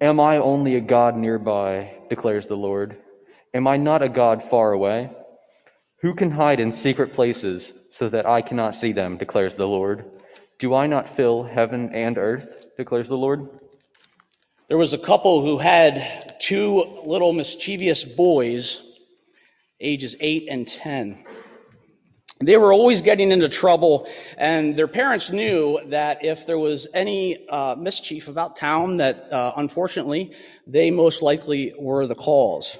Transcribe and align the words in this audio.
Am 0.00 0.20
I 0.20 0.36
only 0.36 0.76
a 0.76 0.80
God 0.80 1.16
nearby, 1.16 1.94
declares 2.10 2.46
the 2.46 2.56
Lord? 2.56 2.98
Am 3.54 3.66
I 3.66 3.78
not 3.78 4.02
a 4.02 4.10
God 4.10 4.42
far 4.42 4.72
away? 4.72 5.10
Who 6.02 6.14
can 6.14 6.32
hide 6.32 6.60
in 6.60 6.72
secret 6.72 7.14
places 7.14 7.72
so 7.88 8.10
that 8.10 8.26
I 8.26 8.42
cannot 8.42 8.76
see 8.76 8.92
them, 8.92 9.16
declares 9.16 9.54
the 9.54 9.66
Lord? 9.66 10.04
Do 10.58 10.74
I 10.74 10.86
not 10.86 11.16
fill 11.16 11.44
heaven 11.44 11.94
and 11.94 12.18
earth, 12.18 12.66
declares 12.76 13.08
the 13.08 13.16
Lord? 13.16 13.48
There 14.68 14.76
was 14.76 14.92
a 14.92 14.98
couple 14.98 15.40
who 15.40 15.58
had 15.58 16.36
two 16.40 17.00
little 17.06 17.32
mischievous 17.32 18.04
boys, 18.04 18.82
ages 19.80 20.14
8 20.20 20.48
and 20.50 20.68
10. 20.68 21.24
They 22.40 22.58
were 22.58 22.72
always 22.72 23.00
getting 23.00 23.32
into 23.32 23.48
trouble, 23.48 24.06
and 24.36 24.76
their 24.76 24.88
parents 24.88 25.30
knew 25.30 25.80
that 25.86 26.22
if 26.22 26.44
there 26.44 26.58
was 26.58 26.86
any 26.92 27.48
uh, 27.48 27.76
mischief 27.78 28.28
about 28.28 28.56
town, 28.56 28.98
that 28.98 29.32
uh, 29.32 29.52
unfortunately 29.56 30.34
they 30.66 30.90
most 30.90 31.22
likely 31.22 31.72
were 31.78 32.06
the 32.06 32.14
cause. 32.14 32.76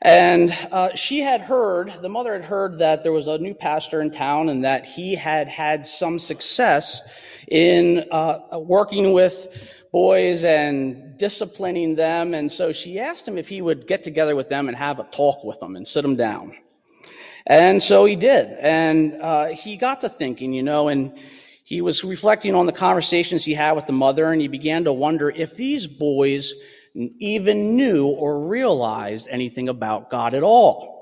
And 0.00 0.56
uh, 0.70 0.94
she 0.94 1.20
had 1.20 1.42
heard, 1.42 1.92
the 2.02 2.08
mother 2.08 2.32
had 2.32 2.44
heard 2.44 2.78
that 2.78 3.02
there 3.02 3.12
was 3.12 3.26
a 3.26 3.38
new 3.38 3.54
pastor 3.54 4.00
in 4.00 4.12
town 4.12 4.48
and 4.48 4.64
that 4.64 4.86
he 4.86 5.14
had 5.14 5.48
had 5.48 5.86
some 5.86 6.18
success 6.18 7.00
in 7.48 8.04
uh, 8.10 8.58
working 8.58 9.12
with 9.12 9.46
boys 9.92 10.42
and 10.42 11.18
disciplining 11.18 11.94
them. 11.94 12.34
And 12.34 12.50
so 12.50 12.72
she 12.72 12.98
asked 12.98 13.28
him 13.28 13.38
if 13.38 13.48
he 13.48 13.62
would 13.62 13.86
get 13.86 14.02
together 14.02 14.34
with 14.34 14.48
them 14.48 14.66
and 14.68 14.76
have 14.76 14.98
a 14.98 15.04
talk 15.04 15.44
with 15.44 15.60
them 15.60 15.76
and 15.76 15.86
sit 15.86 16.02
them 16.02 16.16
down. 16.16 16.56
And 17.46 17.82
so 17.82 18.04
he 18.04 18.16
did. 18.16 18.48
And 18.60 19.20
uh, 19.20 19.46
he 19.46 19.76
got 19.76 20.02
to 20.02 20.08
thinking, 20.08 20.52
you 20.52 20.62
know, 20.62 20.88
and 20.88 21.16
he 21.64 21.80
was 21.80 22.04
reflecting 22.04 22.54
on 22.54 22.66
the 22.66 22.72
conversations 22.72 23.44
he 23.44 23.54
had 23.54 23.72
with 23.72 23.86
the 23.86 23.92
mother, 23.92 24.30
and 24.30 24.40
he 24.40 24.48
began 24.48 24.84
to 24.84 24.92
wonder 24.92 25.30
if 25.30 25.56
these 25.56 25.86
boys 25.86 26.54
even 26.94 27.76
knew 27.76 28.06
or 28.06 28.46
realized 28.46 29.26
anything 29.30 29.68
about 29.68 30.10
God 30.10 30.34
at 30.34 30.42
all. 30.42 30.92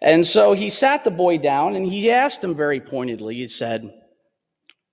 And 0.00 0.26
so 0.26 0.54
he 0.54 0.70
sat 0.70 1.04
the 1.04 1.10
boy 1.10 1.38
down 1.38 1.76
and 1.76 1.86
he 1.86 2.10
asked 2.10 2.42
him 2.42 2.54
very 2.54 2.80
pointedly, 2.80 3.36
he 3.36 3.46
said, 3.46 3.92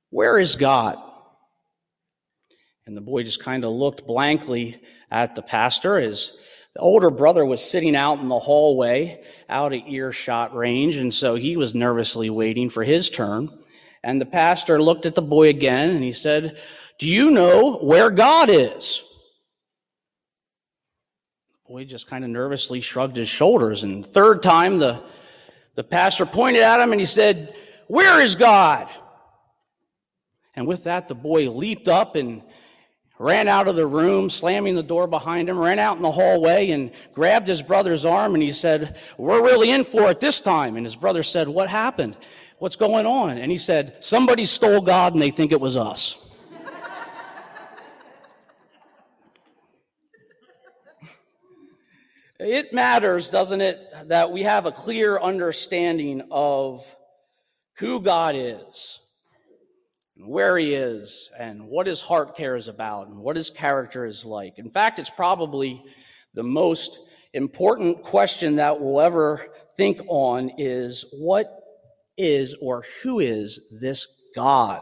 Where 0.10 0.38
is 0.38 0.56
God? 0.56 0.98
And 2.86 2.96
the 2.96 3.02
boy 3.02 3.24
just 3.24 3.44
kind 3.44 3.66
of 3.66 3.72
looked 3.72 4.06
blankly 4.06 4.80
at 5.10 5.36
the 5.36 5.42
pastor. 5.42 5.98
His 6.78 6.84
older 6.84 7.10
brother 7.10 7.44
was 7.44 7.68
sitting 7.68 7.96
out 7.96 8.20
in 8.20 8.28
the 8.28 8.38
hallway, 8.38 9.24
out 9.50 9.74
of 9.74 9.82
earshot 9.88 10.56
range, 10.56 10.96
and 10.96 11.12
so 11.12 11.34
he 11.34 11.58
was 11.58 11.74
nervously 11.74 12.30
waiting 12.30 12.70
for 12.70 12.84
his 12.84 13.10
turn. 13.10 13.50
And 14.04 14.22
the 14.22 14.28
pastor 14.28 14.80
looked 14.80 15.08
at 15.08 15.16
the 15.16 15.24
boy 15.24 15.50
again 15.50 15.90
and 15.90 16.04
he 16.04 16.12
said, 16.12 16.56
Do 17.00 17.08
you 17.08 17.32
know 17.32 17.78
where 17.78 18.12
God 18.12 18.50
is? 18.52 19.04
The 21.50 21.74
boy 21.74 21.86
just 21.86 22.06
kind 22.06 22.24
of 22.24 22.30
nervously 22.30 22.80
shrugged 22.80 23.18
his 23.18 23.28
shoulders. 23.28 23.84
And 23.84 24.06
third 24.06 24.44
time, 24.44 24.78
the, 24.78 25.02
the 25.74 25.84
pastor 25.84 26.28
pointed 26.28 26.62
at 26.62 26.80
him 26.80 26.92
and 26.92 27.02
he 27.02 27.08
said, 27.08 27.56
Where 27.88 28.22
is 28.22 28.36
God? 28.36 28.88
And 30.56 30.68
with 30.68 30.84
that, 30.84 31.08
the 31.08 31.16
boy 31.16 31.50
leaped 31.50 31.88
up 31.88 32.16
and 32.16 32.44
ran 33.20 33.48
out 33.48 33.68
of 33.68 33.76
the 33.76 33.88
room, 33.88 34.30
slamming 34.30 34.76
the 34.76 34.84
door 34.84 35.08
behind 35.08 35.50
him, 35.50 35.58
ran 35.58 35.80
out 35.80 35.98
in 35.98 36.04
the 36.04 36.12
hallway 36.12 36.70
and 36.70 36.92
grabbed 37.14 37.48
his 37.48 37.62
brother's 37.62 38.06
arm 38.06 38.34
and 38.34 38.44
he 38.44 38.52
said, 38.52 38.98
we're 39.18 39.44
really 39.44 39.72
in 39.72 39.84
for 39.84 40.12
it 40.12 40.20
this 40.20 40.40
time. 40.40 40.76
And 40.76 40.86
his 40.86 40.96
brother 40.96 41.24
said, 41.24 41.48
what 41.48 41.70
happened? 41.70 42.16
What's 42.60 42.76
going 42.76 43.06
on? 43.06 43.38
And 43.38 43.52
he 43.52 43.58
said, 43.58 44.04
somebody 44.04 44.46
stole 44.46 44.82
God 44.82 45.14
and 45.14 45.22
they 45.22 45.32
think 45.32 45.52
it 45.52 45.62
was 45.62 45.76
us. 45.76 46.18
it 52.40 52.72
matters, 52.72 53.30
doesn't 53.30 53.62
it, 53.62 53.80
that 54.06 54.32
we 54.32 54.44
have 54.44 54.66
a 54.68 54.72
clear 54.72 55.20
understanding 55.20 56.22
of 56.30 56.96
who 57.78 58.00
God 58.00 58.36
is 58.36 59.00
where 60.26 60.58
he 60.58 60.74
is 60.74 61.30
and 61.38 61.68
what 61.68 61.88
his 61.88 62.02
heart 62.02 62.36
cares 62.36 62.68
about 62.68 63.08
and 63.08 63.20
what 63.20 63.36
his 63.36 63.50
character 63.50 64.06
is 64.06 64.26
like. 64.26 64.58
In 64.58 64.70
fact, 64.70 65.00
it's 65.00 65.10
probably 65.10 65.84
the 66.34 66.44
most 66.44 67.00
important 67.34 68.04
question 68.04 68.56
that 68.56 68.80
we'll 68.80 69.02
ever 69.02 69.48
think 69.76 70.02
on 70.08 70.52
is 70.58 71.06
what 71.14 71.54
is 72.18 72.56
or 72.62 72.84
who 73.04 73.20
is 73.20 73.60
this 73.80 74.08
God? 74.36 74.82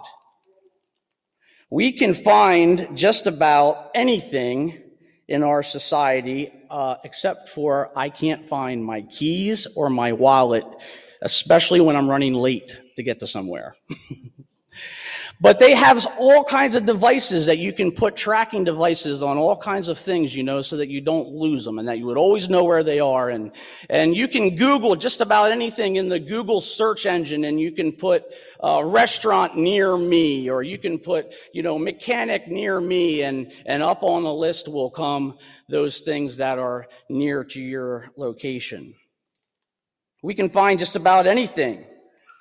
We 1.70 1.92
can 1.92 2.14
find 2.14 2.90
just 2.96 3.28
about 3.28 3.92
anything 3.94 4.82
in 5.28 5.44
our 5.44 5.64
society 5.64 6.52
uh, 6.70 6.96
except 7.04 7.50
for 7.50 7.92
I 7.98 8.10
can't 8.10 8.46
find 8.46 8.86
my 8.86 9.02
keys 9.02 9.68
or 9.76 9.90
my 9.90 10.14
wallet, 10.14 10.66
especially 11.22 11.82
when 11.82 11.96
I'm 11.96 12.10
running 12.10 12.34
late 12.34 12.72
to 12.96 13.04
get 13.04 13.20
to 13.22 13.28
somewhere. 13.28 13.76
But 15.42 15.60
they 15.60 15.76
have 15.76 16.08
all 16.18 16.46
kinds 16.46 16.76
of 16.76 16.86
devices 16.86 17.48
that 17.48 17.58
you 17.58 17.74
can 17.74 17.92
put 17.92 18.16
tracking 18.16 18.64
devices 18.64 19.22
on 19.22 19.38
all 19.38 19.58
kinds 19.58 19.90
of 19.90 19.98
things, 19.98 20.34
you 20.34 20.44
know, 20.44 20.62
so 20.62 20.78
that 20.78 20.88
you 20.88 21.02
don't 21.02 21.28
lose 21.28 21.66
them 21.66 21.78
and 21.78 21.90
that 21.90 21.98
you 21.98 22.06
would 22.06 22.18
always 22.18 22.48
know 22.48 22.64
where 22.64 22.84
they 22.84 23.02
are. 23.02 23.30
And, 23.30 23.52
and 23.90 24.16
you 24.16 24.30
can 24.30 24.56
Google 24.56 24.96
just 24.96 25.20
about 25.20 25.52
anything 25.52 25.98
in 25.98 26.08
the 26.08 26.20
Google 26.20 26.62
search 26.62 27.06
engine 27.06 27.44
and 27.44 27.60
you 27.60 27.74
can 27.74 27.92
put 27.92 28.24
uh, 28.64 28.82
restaurant 28.84 29.58
near 29.58 29.98
me 29.98 30.50
or 30.50 30.64
you 30.64 30.78
can 30.78 31.00
put, 31.00 31.34
you 31.54 31.64
know, 31.64 31.78
mechanic 31.78 32.48
near 32.48 32.80
me 32.80 33.22
and, 33.22 33.52
and 33.66 33.84
up 33.84 34.04
on 34.04 34.24
the 34.24 34.34
list 34.34 34.70
will 34.70 34.90
come 34.90 35.38
those 35.68 36.00
things 36.00 36.38
that 36.38 36.60
are 36.60 36.88
near 37.10 37.44
to 37.44 37.62
your 37.62 38.10
location. 38.16 38.94
We 40.24 40.34
can 40.34 40.50
find 40.50 40.80
just 40.80 40.96
about 40.96 41.28
anything 41.28 41.86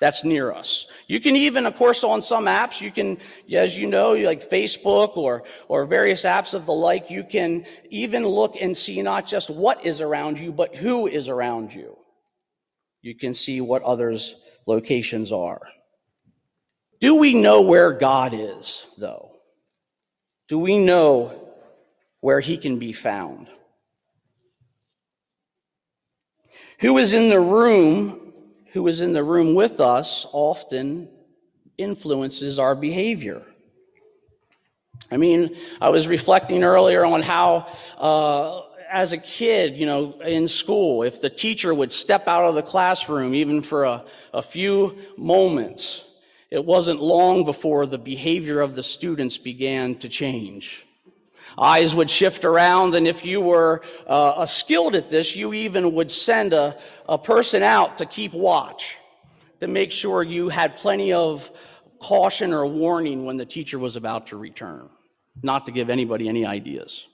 that's 0.01 0.23
near 0.23 0.51
us. 0.51 0.87
You 1.07 1.19
can 1.19 1.35
even, 1.35 1.65
of 1.65 1.75
course, 1.75 2.03
on 2.03 2.21
some 2.21 2.45
apps, 2.45 2.81
you 2.81 2.91
can, 2.91 3.17
as 3.51 3.77
you 3.77 3.87
know, 3.87 4.13
like 4.13 4.49
Facebook 4.49 5.15
or, 5.15 5.43
or 5.67 5.85
various 5.85 6.23
apps 6.23 6.53
of 6.53 6.65
the 6.65 6.73
like, 6.73 7.09
you 7.09 7.23
can 7.23 7.65
even 7.89 8.25
look 8.25 8.55
and 8.59 8.77
see 8.77 9.01
not 9.01 9.25
just 9.25 9.49
what 9.49 9.85
is 9.85 10.01
around 10.01 10.39
you, 10.39 10.51
but 10.51 10.75
who 10.75 11.07
is 11.07 11.29
around 11.29 11.73
you. 11.73 11.97
You 13.01 13.15
can 13.15 13.33
see 13.33 13.61
what 13.61 13.83
others' 13.83 14.35
locations 14.65 15.31
are. 15.31 15.61
Do 16.99 17.15
we 17.15 17.33
know 17.33 17.61
where 17.61 17.93
God 17.93 18.33
is, 18.33 18.85
though? 18.97 19.31
Do 20.47 20.59
we 20.59 20.77
know 20.77 21.39
where 22.19 22.39
he 22.39 22.57
can 22.57 22.79
be 22.79 22.93
found? 22.93 23.47
Who 26.79 26.97
is 26.97 27.13
in 27.13 27.29
the 27.29 27.39
room 27.39 28.24
who 28.75 28.87
is 28.89 28.99
in 28.99 29.13
the 29.13 29.23
room 29.23 29.55
with 29.55 29.79
us 29.79 30.27
often 30.33 31.07
influences 31.77 32.59
our 32.59 32.75
behavior. 32.75 33.41
I 35.09 35.15
mean, 35.15 35.55
I 35.79 35.89
was 35.89 36.09
reflecting 36.09 36.61
earlier 36.61 37.05
on 37.05 37.21
how, 37.21 37.67
uh, 37.97 38.63
as 38.91 39.13
a 39.13 39.17
kid, 39.17 39.77
you 39.77 39.85
know, 39.85 40.19
in 40.19 40.49
school, 40.49 41.03
if 41.03 41.21
the 41.21 41.29
teacher 41.29 41.73
would 41.73 41.93
step 41.93 42.27
out 42.27 42.43
of 42.43 42.55
the 42.55 42.61
classroom 42.61 43.33
even 43.33 43.61
for 43.61 43.85
a, 43.85 44.03
a 44.33 44.41
few 44.41 44.97
moments, 45.15 46.03
it 46.51 46.65
wasn't 46.65 47.01
long 47.01 47.45
before 47.45 47.85
the 47.85 47.97
behavior 47.97 48.59
of 48.59 48.75
the 48.75 48.83
students 48.83 49.37
began 49.37 49.95
to 49.99 50.09
change. 50.09 50.85
Eyes 51.57 51.95
would 51.95 52.09
shift 52.09 52.43
around, 52.43 52.95
and 52.95 53.07
if 53.07 53.25
you 53.25 53.39
were 53.39 53.81
uh, 54.07 54.45
skilled 54.45 54.95
at 54.95 55.09
this, 55.09 55.35
you 55.35 55.53
even 55.53 55.93
would 55.93 56.11
send 56.11 56.53
a, 56.53 56.77
a 57.07 57.17
person 57.17 57.63
out 57.63 57.97
to 57.99 58.05
keep 58.05 58.33
watch, 58.33 58.97
to 59.61 59.67
make 59.67 59.91
sure 59.91 60.21
you 60.21 60.49
had 60.49 60.75
plenty 60.75 61.13
of 61.13 61.49
caution 61.99 62.53
or 62.53 62.65
warning 62.65 63.25
when 63.25 63.37
the 63.37 63.45
teacher 63.45 63.79
was 63.79 63.95
about 63.95 64.27
to 64.27 64.37
return, 64.37 64.89
not 65.41 65.65
to 65.65 65.71
give 65.71 65.89
anybody 65.89 66.27
any 66.27 66.45
ideas. 66.45 67.07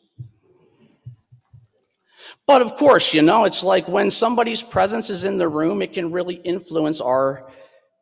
But 2.47 2.61
of 2.61 2.75
course, 2.75 3.13
you 3.13 3.21
know, 3.21 3.45
it's 3.45 3.63
like 3.63 3.87
when 3.87 4.11
somebody's 4.11 4.63
presence 4.63 5.09
is 5.09 5.23
in 5.23 5.37
the 5.37 5.47
room, 5.47 5.81
it 5.81 5.93
can 5.93 6.11
really 6.11 6.35
influence 6.35 6.99
our 6.99 7.47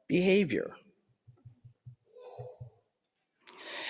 behavior. 0.08 0.72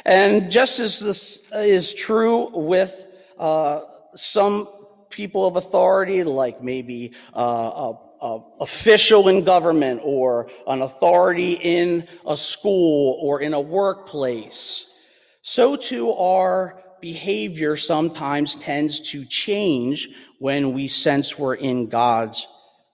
And 0.06 0.51
just 0.51 0.80
as 0.80 1.00
this 1.00 1.42
is 1.54 1.94
true 1.94 2.50
with 2.54 3.06
uh, 3.38 3.81
some 4.16 4.68
people 5.10 5.46
of 5.48 5.56
authority, 5.56 6.24
like 6.24 6.62
maybe 6.62 7.13
uh, 7.36 7.40
a, 7.42 7.94
a 8.22 8.40
official 8.62 9.28
in 9.28 9.44
government 9.44 10.01
or 10.04 10.50
an 10.68 10.81
authority 10.81 11.54
in 11.54 12.07
a 12.25 12.38
school 12.38 13.18
or 13.22 13.42
in 13.42 13.54
a 13.54 13.62
workplace, 13.62 14.86
so 15.42 15.75
too 15.75 16.12
our 16.12 16.84
behavior 17.01 17.78
sometimes 17.78 18.56
tends 18.56 19.00
to 19.00 19.25
change 19.25 20.10
when 20.40 20.74
we 20.74 20.88
sense 20.88 21.40
we're 21.40 21.56
in 21.56 21.88
God's 21.88 22.48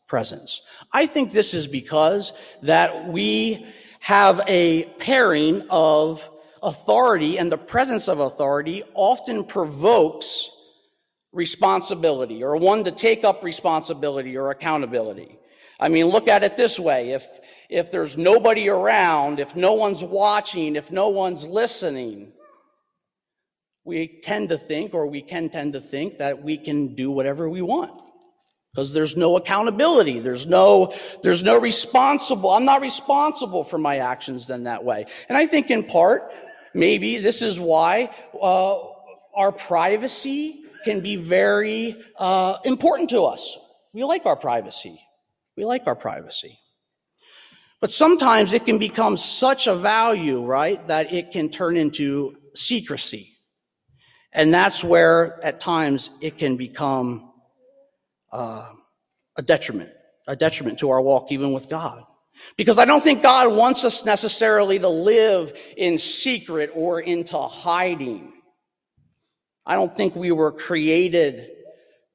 presence. 0.07 0.61
I 0.93 1.07
think 1.07 1.31
this 1.31 1.53
is 1.53 1.67
because 1.67 2.31
that 2.61 3.07
we 3.07 3.65
have 3.99 4.41
a 4.47 4.83
pairing 4.99 5.65
of 5.69 6.29
authority 6.65 7.37
and 7.37 7.51
the 7.51 7.57
presence 7.57 8.09
of 8.09 8.19
authority 8.19 8.83
often 8.93 9.45
provokes 9.45 10.49
responsibility 11.31 12.43
or 12.43 12.57
one 12.57 12.83
to 12.83 12.91
take 12.91 13.23
up 13.23 13.43
responsibility 13.43 14.35
or 14.35 14.49
accountability. 14.51 15.37
I 15.79 15.89
mean, 15.89 16.07
look 16.07 16.27
at 16.27 16.43
it 16.43 16.57
this 16.57 16.79
way. 16.79 17.11
If, 17.11 17.27
if 17.69 17.91
there's 17.91 18.17
nobody 18.17 18.69
around, 18.69 19.39
if 19.39 19.55
no 19.55 19.73
one's 19.73 20.03
watching, 20.03 20.75
if 20.75 20.91
no 20.91 21.09
one's 21.09 21.45
listening, 21.45 22.31
we 23.83 24.19
tend 24.23 24.49
to 24.49 24.57
think, 24.57 24.93
or 24.93 25.05
we 25.07 25.21
can 25.21 25.49
tend 25.49 25.73
to 25.73 25.81
think 25.81 26.17
that 26.17 26.41
we 26.41 26.57
can 26.57 26.95
do 26.95 27.11
whatever 27.11 27.49
we 27.49 27.61
want. 27.61 28.01
Because 28.73 28.93
there's 28.93 29.15
no 29.15 29.37
accountability. 29.37 30.19
There's 30.19 30.47
no, 30.47 30.93
there's 31.21 31.43
no 31.43 31.59
responsible. 31.59 32.49
I'm 32.49 32.65
not 32.65 32.81
responsible 32.81 33.63
for 33.63 33.77
my 33.77 33.97
actions 33.97 34.47
then 34.47 34.63
that 34.63 34.83
way. 34.83 35.05
And 35.29 35.37
I 35.37 35.45
think 35.45 35.71
in 35.71 35.83
part, 35.83 36.33
maybe 36.75 37.17
this 37.17 37.41
is 37.41 37.59
why, 37.59 38.11
uh, 38.39 38.77
our 39.35 39.51
privacy 39.51 40.61
can 40.83 41.01
be 41.01 41.15
very, 41.15 41.95
uh, 42.19 42.57
important 42.63 43.09
to 43.09 43.23
us. 43.23 43.57
We 43.93 44.03
like 44.03 44.25
our 44.25 44.35
privacy. 44.35 45.01
We 45.57 45.65
like 45.65 45.87
our 45.87 45.95
privacy. 45.95 46.59
But 47.81 47.91
sometimes 47.91 48.53
it 48.53 48.65
can 48.65 48.77
become 48.77 49.17
such 49.17 49.67
a 49.67 49.75
value, 49.75 50.43
right, 50.43 50.85
that 50.87 51.13
it 51.13 51.31
can 51.31 51.49
turn 51.49 51.77
into 51.77 52.35
secrecy. 52.55 53.37
And 54.31 54.53
that's 54.53 54.83
where, 54.83 55.43
at 55.43 55.59
times, 55.59 56.09
it 56.21 56.37
can 56.37 56.57
become 56.57 57.31
uh, 58.31 58.67
a 59.37 59.41
detriment, 59.41 59.91
a 60.27 60.35
detriment 60.35 60.79
to 60.79 60.89
our 60.89 61.01
walk 61.01 61.31
even 61.31 61.53
with 61.53 61.69
God. 61.69 62.03
Because 62.57 62.79
I 62.79 62.85
don't 62.85 63.03
think 63.03 63.23
God 63.23 63.53
wants 63.53 63.83
us 63.83 64.05
necessarily 64.05 64.79
to 64.79 64.89
live 64.89 65.57
in 65.75 65.97
secret 65.97 66.71
or 66.73 66.99
into 66.99 67.37
hiding. 67.37 68.33
I 69.65 69.75
don't 69.75 69.93
think 69.93 70.15
we 70.15 70.31
were 70.31 70.51
created 70.51 71.49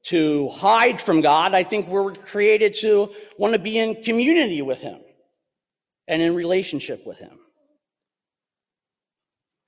to 0.05 0.49
hide 0.49 1.01
from 1.01 1.21
God. 1.21 1.55
I 1.55 1.63
think 1.63 1.89
we're 1.89 2.13
created 2.13 2.75
to 2.81 3.13
want 3.39 3.55
to 3.55 3.61
be 3.61 3.79
in 3.79 4.03
community 4.03 4.63
with 4.63 4.81
Him 4.81 5.01
and 6.09 6.23
in 6.23 6.35
relationship 6.35 7.07
with 7.07 7.19
Him. 7.19 7.39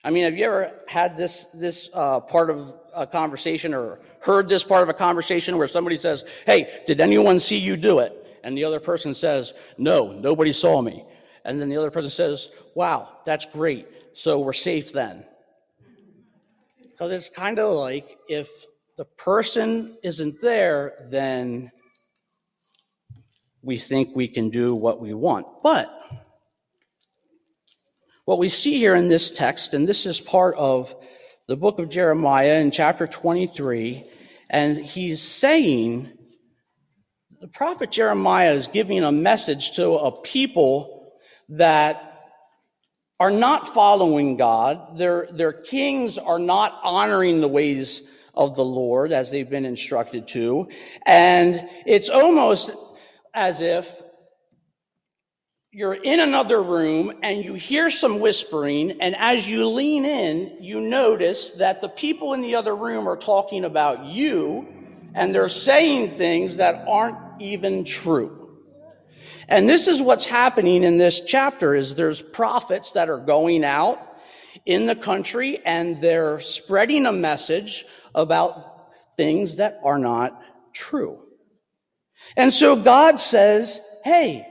I 0.04 0.10
mean, 0.10 0.24
have 0.24 0.36
you 0.36 0.46
ever 0.46 0.72
had 0.88 1.16
this, 1.16 1.46
this 1.54 1.88
uh, 1.94 2.20
part 2.20 2.50
of 2.50 2.74
a 2.94 3.06
conversation 3.06 3.72
or 3.72 4.00
heard 4.20 4.48
this 4.48 4.64
part 4.64 4.82
of 4.82 4.88
a 4.88 4.94
conversation 4.94 5.58
where 5.58 5.68
somebody 5.68 5.96
says, 5.96 6.24
Hey, 6.44 6.82
did 6.86 7.00
anyone 7.00 7.40
see 7.40 7.58
you 7.58 7.76
do 7.76 8.00
it? 8.00 8.21
And 8.42 8.56
the 8.56 8.64
other 8.64 8.80
person 8.80 9.14
says, 9.14 9.54
No, 9.78 10.12
nobody 10.12 10.52
saw 10.52 10.80
me. 10.82 11.04
And 11.44 11.60
then 11.60 11.68
the 11.68 11.76
other 11.76 11.90
person 11.90 12.10
says, 12.10 12.48
Wow, 12.74 13.18
that's 13.24 13.44
great. 13.46 13.86
So 14.14 14.40
we're 14.40 14.52
safe 14.52 14.92
then. 14.92 15.24
Because 16.80 17.12
it's 17.12 17.30
kind 17.30 17.58
of 17.58 17.72
like 17.72 18.18
if 18.28 18.48
the 18.96 19.04
person 19.04 19.96
isn't 20.02 20.40
there, 20.40 21.06
then 21.10 21.72
we 23.62 23.78
think 23.78 24.14
we 24.14 24.28
can 24.28 24.50
do 24.50 24.74
what 24.74 25.00
we 25.00 25.14
want. 25.14 25.46
But 25.62 25.90
what 28.24 28.38
we 28.38 28.48
see 28.48 28.78
here 28.78 28.94
in 28.94 29.08
this 29.08 29.30
text, 29.30 29.74
and 29.74 29.88
this 29.88 30.06
is 30.06 30.20
part 30.20 30.54
of 30.56 30.94
the 31.48 31.56
book 31.56 31.78
of 31.78 31.88
Jeremiah 31.88 32.60
in 32.60 32.70
chapter 32.70 33.06
23, 33.06 34.04
and 34.50 34.76
he's 34.76 35.20
saying, 35.20 36.12
prophet 37.52 37.90
Jeremiah 37.90 38.52
is 38.52 38.66
giving 38.68 39.04
a 39.04 39.12
message 39.12 39.72
to 39.72 39.90
a 39.92 40.22
people 40.22 41.12
that 41.50 42.08
are 43.20 43.30
not 43.30 43.68
following 43.68 44.36
God. 44.36 44.98
Their, 44.98 45.28
their 45.30 45.52
kings 45.52 46.18
are 46.18 46.38
not 46.38 46.78
honoring 46.82 47.40
the 47.40 47.48
ways 47.48 48.02
of 48.34 48.56
the 48.56 48.64
Lord 48.64 49.12
as 49.12 49.30
they've 49.30 49.48
been 49.48 49.66
instructed 49.66 50.28
to. 50.28 50.68
And 51.04 51.68
it's 51.84 52.08
almost 52.08 52.70
as 53.34 53.60
if 53.60 54.00
you're 55.70 55.94
in 55.94 56.20
another 56.20 56.62
room 56.62 57.12
and 57.22 57.44
you 57.44 57.54
hear 57.54 57.90
some 57.90 58.18
whispering, 58.20 59.00
and 59.00 59.14
as 59.16 59.48
you 59.48 59.66
lean 59.66 60.04
in, 60.04 60.62
you 60.62 60.80
notice 60.80 61.50
that 61.50 61.80
the 61.80 61.88
people 61.88 62.34
in 62.34 62.42
the 62.42 62.56
other 62.56 62.74
room 62.74 63.08
are 63.08 63.16
talking 63.16 63.64
about 63.64 64.04
you, 64.04 64.66
and 65.14 65.34
they're 65.34 65.48
saying 65.48 66.18
things 66.18 66.56
that 66.56 66.84
aren't 66.86 67.31
even 67.40 67.84
true. 67.84 68.42
And 69.48 69.68
this 69.68 69.88
is 69.88 70.00
what's 70.00 70.26
happening 70.26 70.84
in 70.84 70.98
this 70.98 71.20
chapter 71.20 71.74
is 71.74 71.94
there's 71.94 72.22
prophets 72.22 72.92
that 72.92 73.08
are 73.08 73.18
going 73.18 73.64
out 73.64 73.98
in 74.66 74.86
the 74.86 74.94
country 74.94 75.60
and 75.64 76.00
they're 76.00 76.40
spreading 76.40 77.06
a 77.06 77.12
message 77.12 77.84
about 78.14 78.90
things 79.16 79.56
that 79.56 79.80
are 79.84 79.98
not 79.98 80.40
true. 80.72 81.20
And 82.36 82.52
so 82.52 82.76
God 82.76 83.18
says, 83.18 83.80
Hey, 84.04 84.46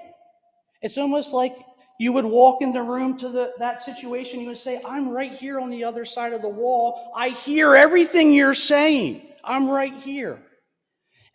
it's 0.82 0.98
almost 0.98 1.32
like 1.32 1.56
you 2.00 2.14
would 2.14 2.26
walk 2.26 2.62
in 2.62 2.74
the 2.74 2.82
room 2.82 3.18
to 3.20 3.30
the, 3.30 3.54
that 3.60 3.84
situation. 3.84 4.42
You 4.42 4.48
would 4.48 4.58
say, 4.58 4.82
I'm 4.86 5.10
right 5.10 5.34
here 5.34 5.60
on 5.60 5.70
the 5.70 5.84
other 5.84 6.06
side 6.06 6.34
of 6.34 6.42
the 6.42 6.50
wall. 6.50 7.12
I 7.16 7.30
hear 7.30 7.76
everything 7.76 8.34
you're 8.34 8.56
saying. 8.56 9.22
I'm 9.44 9.70
right 9.70 9.96
here. 9.98 10.42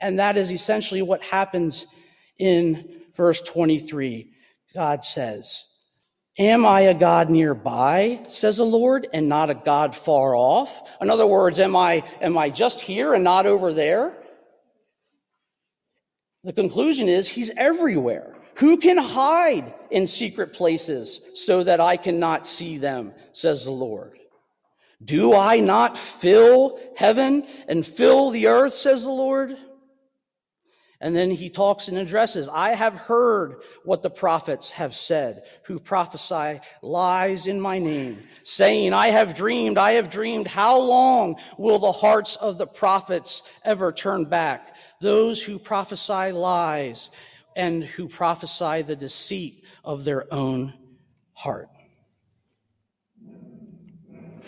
And 0.01 0.19
that 0.19 0.37
is 0.37 0.53
essentially 0.53 1.03
what 1.03 1.23
happens 1.23 1.87
in 2.39 3.03
verse 3.15 3.41
23. 3.41 4.33
God 4.75 5.05
says, 5.05 5.65
Am 6.39 6.67
I 6.67 6.83
a 6.83 6.95
God 6.95 7.31
nearby, 7.31 8.27
says 8.29 8.59
the 8.59 8.67
Lord, 8.67 9.09
and 9.15 9.27
not 9.27 9.49
a 9.49 9.55
God 9.55 9.97
far 9.97 10.37
off? 10.37 10.83
In 11.01 11.09
other 11.09 11.27
words, 11.27 11.59
am 11.59 11.75
I, 11.75 12.03
am 12.21 12.37
I 12.37 12.51
just 12.51 12.83
here 12.83 13.15
and 13.15 13.25
not 13.25 13.47
over 13.47 13.73
there? 13.73 14.13
The 16.45 16.53
conclusion 16.53 17.09
is 17.09 17.29
he's 17.29 17.51
everywhere. 17.57 18.35
Who 18.57 18.77
can 18.77 18.99
hide 18.99 19.75
in 19.91 20.07
secret 20.07 20.53
places 20.53 21.21
so 21.35 21.65
that 21.65 21.81
I 21.81 21.97
cannot 21.97 22.47
see 22.47 22.77
them, 22.77 23.13
says 23.33 23.65
the 23.65 23.71
Lord. 23.71 24.19
Do 25.03 25.35
I 25.35 25.61
not 25.61 25.99
fill 25.99 26.79
heaven 26.97 27.47
and 27.67 27.87
fill 27.87 28.31
the 28.31 28.47
earth, 28.47 28.75
says 28.75 29.03
the 29.03 29.11
Lord? 29.11 29.57
And 30.99 31.15
then 31.15 31.31
he 31.31 31.51
talks 31.51 31.89
and 31.89 31.99
addresses, 31.99 32.49
I 32.51 32.71
have 32.71 32.95
heard 32.95 33.57
what 33.85 34.03
the 34.03 34.09
prophets 34.11 34.71
have 34.71 34.95
said, 34.95 35.43
who 35.65 35.79
prophesy 35.79 36.61
lies 36.81 37.47
in 37.47 37.61
my 37.61 37.79
name, 37.79 38.23
saying, 38.45 38.95
I 38.95 39.09
have 39.09 39.35
dreamed, 39.35 39.77
I 39.77 39.93
have 39.93 40.09
dreamed. 40.09 40.47
How 40.47 40.79
long 40.81 41.37
will 41.59 41.79
the 41.79 41.93
hearts 41.93 42.37
of 42.37 42.57
the 42.57 42.67
prophets 42.67 43.43
ever 43.63 43.93
turn 43.93 44.25
back? 44.25 44.75
Those 45.03 45.43
who 45.43 45.59
prophesy 45.59 46.33
lies 46.33 47.11
and 47.55 47.85
who 47.85 48.09
prophesy 48.09 48.81
the 48.81 48.97
deceit 48.97 49.65
of 49.85 50.05
their 50.05 50.33
own 50.33 50.73
heart. 51.35 51.69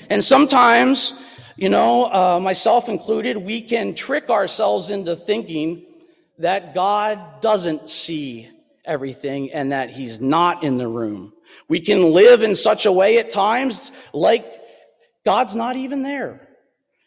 And 0.08 0.24
sometimes, 0.24 1.12
you 1.56 1.68
know, 1.68 2.06
uh, 2.06 2.40
myself 2.40 2.88
included, 2.88 3.36
we 3.36 3.60
can 3.60 3.94
trick 3.94 4.30
ourselves 4.30 4.88
into 4.88 5.14
thinking 5.14 5.84
that 6.38 6.74
God 6.74 7.40
doesn't 7.40 7.90
see 7.90 8.48
everything 8.84 9.52
and 9.52 9.72
that 9.72 9.90
he's 9.90 10.20
not 10.20 10.64
in 10.64 10.78
the 10.78 10.88
room. 10.88 11.32
We 11.68 11.80
can 11.80 12.12
live 12.12 12.42
in 12.42 12.54
such 12.54 12.86
a 12.86 12.92
way 12.92 13.18
at 13.18 13.30
times 13.30 13.92
like 14.12 14.46
God's 15.24 15.54
not 15.54 15.76
even 15.76 16.02
there. 16.02 16.48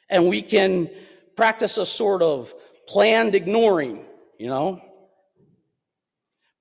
And 0.09 0.27
we 0.27 0.41
can 0.41 0.89
practice 1.35 1.77
a 1.77 1.85
sort 1.85 2.21
of 2.21 2.53
planned 2.87 3.33
ignoring, 3.33 4.05
you 4.37 4.47
know? 4.47 4.81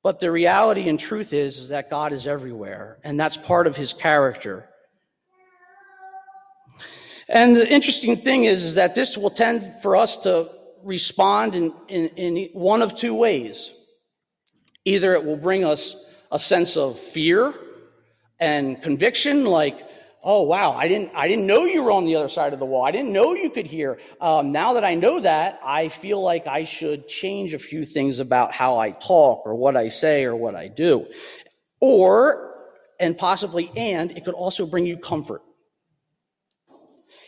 But 0.02 0.20
the 0.20 0.30
reality 0.30 0.88
and 0.88 0.98
truth 0.98 1.32
is, 1.32 1.58
is 1.58 1.68
that 1.68 1.90
God 1.90 2.12
is 2.12 2.26
everywhere, 2.26 2.98
and 3.04 3.20
that's 3.20 3.36
part 3.36 3.66
of 3.66 3.76
his 3.76 3.92
character. 3.92 4.70
And 7.28 7.54
the 7.54 7.68
interesting 7.68 8.16
thing 8.16 8.44
is, 8.44 8.64
is 8.64 8.74
that 8.76 8.94
this 8.94 9.18
will 9.18 9.30
tend 9.30 9.64
for 9.82 9.96
us 9.96 10.16
to 10.18 10.50
respond 10.84 11.54
in, 11.54 11.74
in, 11.88 12.08
in 12.16 12.48
one 12.52 12.82
of 12.82 12.94
two 12.94 13.14
ways. 13.14 13.72
Either 14.84 15.14
it 15.14 15.24
will 15.24 15.36
bring 15.36 15.64
us 15.64 15.96
a 16.32 16.38
sense 16.38 16.76
of 16.76 16.98
fear 16.98 17.54
and 18.38 18.80
conviction, 18.82 19.44
like, 19.44 19.86
oh 20.22 20.42
wow, 20.42 20.72
I 20.72 20.88
didn't, 20.88 21.12
I 21.14 21.28
didn't 21.28 21.46
know 21.46 21.64
you 21.64 21.82
were 21.82 21.92
on 21.92 22.04
the 22.04 22.16
other 22.16 22.28
side 22.28 22.52
of 22.52 22.58
the 22.58 22.66
wall. 22.66 22.84
I 22.84 22.90
didn't 22.90 23.12
know 23.12 23.34
you 23.34 23.50
could 23.50 23.66
hear. 23.66 23.98
Um, 24.20 24.52
now 24.52 24.74
that 24.74 24.84
I 24.84 24.94
know 24.94 25.20
that, 25.20 25.60
I 25.64 25.88
feel 25.88 26.20
like 26.22 26.46
I 26.46 26.64
should 26.64 27.08
change 27.08 27.52
a 27.52 27.58
few 27.58 27.84
things 27.84 28.18
about 28.18 28.52
how 28.52 28.78
I 28.78 28.92
talk 28.92 29.46
or 29.46 29.54
what 29.54 29.76
I 29.76 29.88
say 29.88 30.24
or 30.24 30.34
what 30.34 30.54
I 30.54 30.68
do. 30.68 31.06
Or, 31.80 32.54
and 32.98 33.16
possibly, 33.16 33.70
and 33.76 34.12
it 34.12 34.24
could 34.24 34.34
also 34.34 34.66
bring 34.66 34.86
you 34.86 34.96
comfort. 34.96 35.42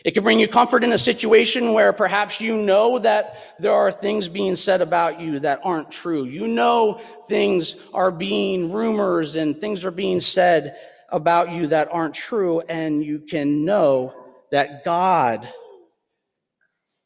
It 0.03 0.11
can 0.11 0.23
bring 0.23 0.39
you 0.39 0.49
comfort 0.49 0.83
in 0.83 0.91
a 0.91 0.97
situation 0.97 1.73
where 1.73 1.93
perhaps 1.93 2.41
you 2.41 2.57
know 2.57 2.99
that 2.99 3.37
there 3.57 3.71
are 3.71 3.91
things 3.91 4.27
being 4.27 4.57
said 4.57 4.81
about 4.81 5.21
you 5.21 5.39
that 5.39 5.61
aren't 5.63 5.91
true. 5.91 6.25
You 6.25 6.47
know 6.47 6.95
things 7.29 7.77
are 7.93 8.11
being 8.11 8.73
rumors 8.73 9.35
and 9.35 9.57
things 9.57 9.85
are 9.85 9.91
being 9.91 10.19
said 10.19 10.75
about 11.09 11.51
you 11.51 11.67
that 11.67 11.89
aren't 11.91 12.15
true, 12.15 12.61
and 12.61 13.03
you 13.03 13.19
can 13.19 13.63
know 13.65 14.13
that 14.51 14.83
God 14.83 15.47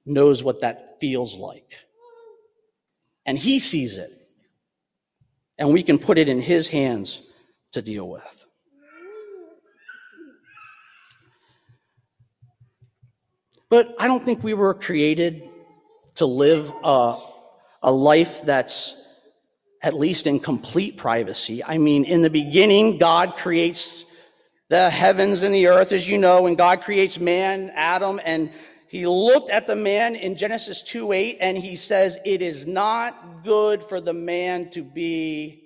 knows 0.06 0.42
what 0.42 0.62
that 0.62 1.00
feels 1.00 1.38
like. 1.38 1.76
And 3.26 3.38
He 3.38 3.60
sees 3.60 3.98
it. 3.98 4.12
And 5.60 5.74
we 5.74 5.84
can 5.84 6.00
put 6.00 6.18
it 6.18 6.30
in 6.30 6.40
His 6.40 6.70
hands 6.70 7.22
to 7.74 7.82
deal 7.82 8.08
with. 8.08 8.47
But 13.70 13.96
I 14.00 14.08
don't 14.08 14.24
think 14.24 14.44
we 14.44 14.54
were 14.54 14.74
created 14.74 15.44
to 16.16 16.26
live 16.26 16.72
a, 16.84 17.16
a 17.84 17.92
life 17.92 18.42
that's 18.44 18.96
at 19.82 19.94
least 19.94 20.26
in 20.26 20.40
complete 20.40 20.98
privacy. 20.98 21.64
I 21.64 21.78
mean, 21.78 22.06
in 22.06 22.22
the 22.22 22.30
beginning, 22.30 22.98
God 22.98 23.36
creates 23.36 24.06
the 24.70 24.90
heavens 24.90 25.44
and 25.44 25.54
the 25.54 25.68
earth, 25.68 25.92
as 25.92 26.08
you 26.10 26.18
know, 26.18 26.48
and 26.48 26.58
God 26.58 26.82
creates 26.82 27.20
man, 27.20 27.72
Adam, 27.76 28.20
and 28.24 28.52
he 28.90 29.06
looked 29.06 29.50
at 29.50 29.68
the 29.68 29.76
man 29.76 30.16
in 30.16 30.38
Genesis 30.38 30.82
2 30.82 31.12
8, 31.12 31.38
and 31.42 31.58
he 31.58 31.76
says, 31.76 32.18
It 32.26 32.42
is 32.42 32.66
not 32.66 33.44
good 33.44 33.84
for 33.84 34.00
the 34.00 34.14
man 34.14 34.70
to 34.72 34.84
be 34.84 35.64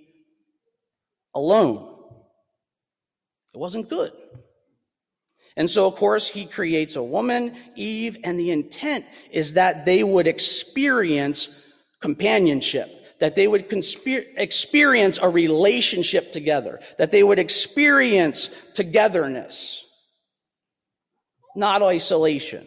alone. 1.33 1.95
It 3.53 3.57
wasn't 3.57 3.89
good. 3.89 4.11
And 5.57 5.69
so, 5.69 5.87
of 5.87 5.95
course, 5.95 6.27
he 6.27 6.45
creates 6.45 6.95
a 6.95 7.03
woman, 7.03 7.55
Eve, 7.75 8.17
and 8.23 8.39
the 8.39 8.51
intent 8.51 9.05
is 9.31 9.53
that 9.53 9.85
they 9.85 10.03
would 10.03 10.27
experience 10.27 11.49
companionship, 11.99 12.89
that 13.19 13.35
they 13.35 13.47
would 13.47 13.65
experience 14.37 15.19
a 15.21 15.29
relationship 15.29 16.31
together, 16.31 16.79
that 16.97 17.11
they 17.11 17.21
would 17.21 17.39
experience 17.39 18.49
togetherness, 18.73 19.83
not 21.55 21.83
isolation. 21.83 22.65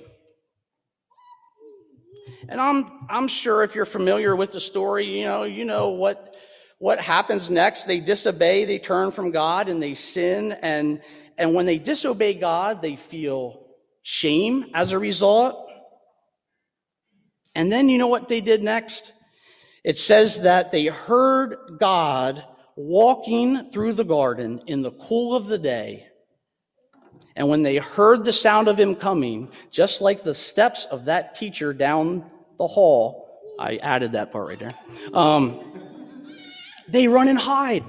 And 2.48 2.60
I'm, 2.60 2.86
I'm 3.08 3.28
sure 3.28 3.62
if 3.62 3.74
you're 3.74 3.86
familiar 3.86 4.36
with 4.36 4.52
the 4.52 4.60
story, 4.60 5.18
you 5.18 5.24
know, 5.24 5.44
you 5.44 5.64
know 5.64 5.90
what, 5.90 6.36
what 6.84 7.00
happens 7.00 7.48
next. 7.48 7.84
They 7.84 7.98
disobey, 7.98 8.66
they 8.66 8.78
turn 8.78 9.10
from 9.10 9.30
God 9.30 9.70
and 9.70 9.82
they 9.82 9.94
sin. 9.94 10.52
And, 10.52 11.00
and 11.38 11.54
when 11.54 11.64
they 11.64 11.78
disobey 11.78 12.34
God, 12.34 12.82
they 12.82 12.94
feel 12.94 13.64
shame 14.02 14.66
as 14.74 14.92
a 14.92 14.98
result. 14.98 15.66
And 17.54 17.72
then 17.72 17.88
you 17.88 17.96
know 17.96 18.08
what 18.08 18.28
they 18.28 18.42
did 18.42 18.62
next? 18.62 19.14
It 19.82 19.96
says 19.96 20.42
that 20.42 20.72
they 20.72 20.84
heard 20.84 21.56
God 21.80 22.44
walking 22.76 23.70
through 23.70 23.94
the 23.94 24.04
garden 24.04 24.60
in 24.66 24.82
the 24.82 24.92
cool 24.92 25.34
of 25.34 25.46
the 25.46 25.56
day. 25.56 26.08
And 27.34 27.48
when 27.48 27.62
they 27.62 27.78
heard 27.78 28.24
the 28.24 28.32
sound 28.32 28.68
of 28.68 28.78
him 28.78 28.94
coming, 28.94 29.50
just 29.70 30.02
like 30.02 30.22
the 30.22 30.34
steps 30.34 30.84
of 30.84 31.06
that 31.06 31.34
teacher 31.34 31.72
down 31.72 32.30
the 32.58 32.66
hall, 32.66 33.24
I 33.58 33.76
added 33.76 34.12
that 34.12 34.32
part 34.32 34.48
right 34.48 34.58
there. 34.58 34.74
Um, 35.14 35.74
they 36.88 37.08
run 37.08 37.28
and 37.28 37.38
hide. 37.38 37.84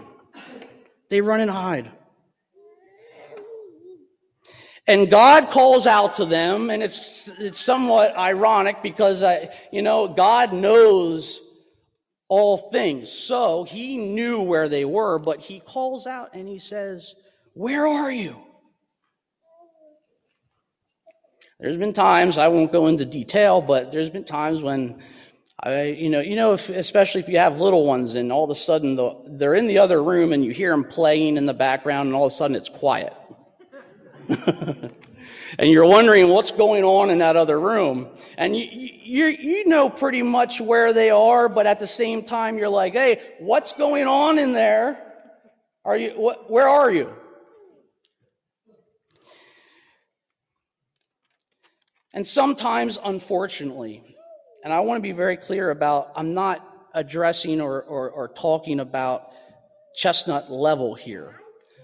They 1.09 1.21
run 1.21 1.39
and 1.39 1.51
hide. 1.51 1.91
And 4.87 5.09
God 5.09 5.49
calls 5.49 5.87
out 5.87 6.15
to 6.15 6.25
them, 6.25 6.69
and 6.69 6.83
it's, 6.83 7.27
it's 7.39 7.59
somewhat 7.59 8.15
ironic 8.15 8.83
because 8.83 9.23
I, 9.23 9.49
you 9.71 9.81
know, 9.81 10.07
God 10.07 10.53
knows 10.53 11.41
all 12.27 12.57
things. 12.57 13.11
So 13.11 13.63
he 13.63 13.97
knew 13.97 14.41
where 14.41 14.69
they 14.69 14.85
were, 14.85 15.17
but 15.17 15.41
he 15.41 15.59
calls 15.59 16.05
out 16.05 16.29
and 16.33 16.47
he 16.47 16.59
says, 16.59 17.15
Where 17.53 17.87
are 17.87 18.11
you? 18.11 18.41
There's 21.59 21.77
been 21.77 21.93
times, 21.93 22.37
I 22.37 22.49
won't 22.49 22.71
go 22.71 22.87
into 22.87 23.05
detail, 23.05 23.61
but 23.61 23.91
there's 23.91 24.09
been 24.09 24.25
times 24.25 24.61
when 24.61 25.01
I, 25.59 25.83
you 25.83 26.09
know, 26.09 26.19
you 26.19 26.35
know, 26.35 26.53
if, 26.53 26.69
especially 26.69 27.21
if 27.21 27.29
you 27.29 27.37
have 27.37 27.61
little 27.61 27.85
ones 27.85 28.15
and 28.15 28.31
all 28.31 28.43
of 28.43 28.49
a 28.49 28.55
sudden 28.55 28.95
the, 28.95 29.15
they're 29.25 29.55
in 29.55 29.67
the 29.67 29.77
other 29.79 30.03
room 30.03 30.33
and 30.33 30.43
you 30.43 30.51
hear 30.51 30.71
them 30.71 30.83
playing 30.83 31.37
in 31.37 31.45
the 31.45 31.53
background 31.53 32.07
and 32.07 32.15
all 32.15 32.25
of 32.25 32.31
a 32.31 32.35
sudden 32.35 32.55
it's 32.55 32.69
quiet. 32.69 33.13
and 34.27 35.71
you're 35.71 35.85
wondering 35.85 36.29
what's 36.29 36.51
going 36.51 36.83
on 36.83 37.09
in 37.09 37.19
that 37.19 37.35
other 37.37 37.59
room. 37.59 38.09
And 38.37 38.55
you, 38.55 38.65
you, 38.65 39.25
you 39.27 39.67
know 39.67 39.89
pretty 39.89 40.23
much 40.23 40.59
where 40.59 40.91
they 40.91 41.09
are, 41.09 41.47
but 41.47 41.67
at 41.67 41.79
the 41.79 41.87
same 41.87 42.23
time, 42.23 42.57
you're 42.57 42.69
like, 42.69 42.93
hey, 42.93 43.21
what's 43.39 43.73
going 43.73 44.07
on 44.07 44.37
in 44.37 44.53
there? 44.53 45.01
Are 45.85 45.95
you, 45.95 46.11
what, 46.11 46.51
where 46.51 46.67
are 46.67 46.91
you? 46.91 47.13
And 52.13 52.25
sometimes, 52.25 52.97
unfortunately, 53.03 54.14
and 54.65 54.73
I 54.73 54.79
want 54.79 54.97
to 54.97 55.01
be 55.03 55.11
very 55.11 55.37
clear 55.37 55.69
about, 55.69 56.11
I'm 56.15 56.33
not 56.33 56.67
addressing 56.95 57.61
or, 57.61 57.83
or, 57.83 58.09
or 58.09 58.29
talking 58.29 58.79
about 58.79 59.29
chestnut 59.95 60.51
level 60.51 60.95
here. 60.95 61.39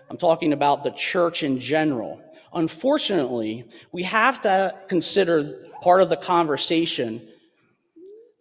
I'm 0.10 0.18
talking 0.18 0.52
about 0.52 0.84
the 0.84 0.90
church 0.90 1.44
in 1.44 1.60
general. 1.60 2.20
Unfortunately, 2.52 3.70
we 3.92 4.02
have 4.04 4.42
to 4.42 4.74
consider 4.88 5.68
part 5.82 6.02
of 6.02 6.10
the 6.10 6.18
conversation 6.18 7.28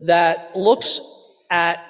that 0.01 0.57
looks 0.57 1.03
at 1.51 1.87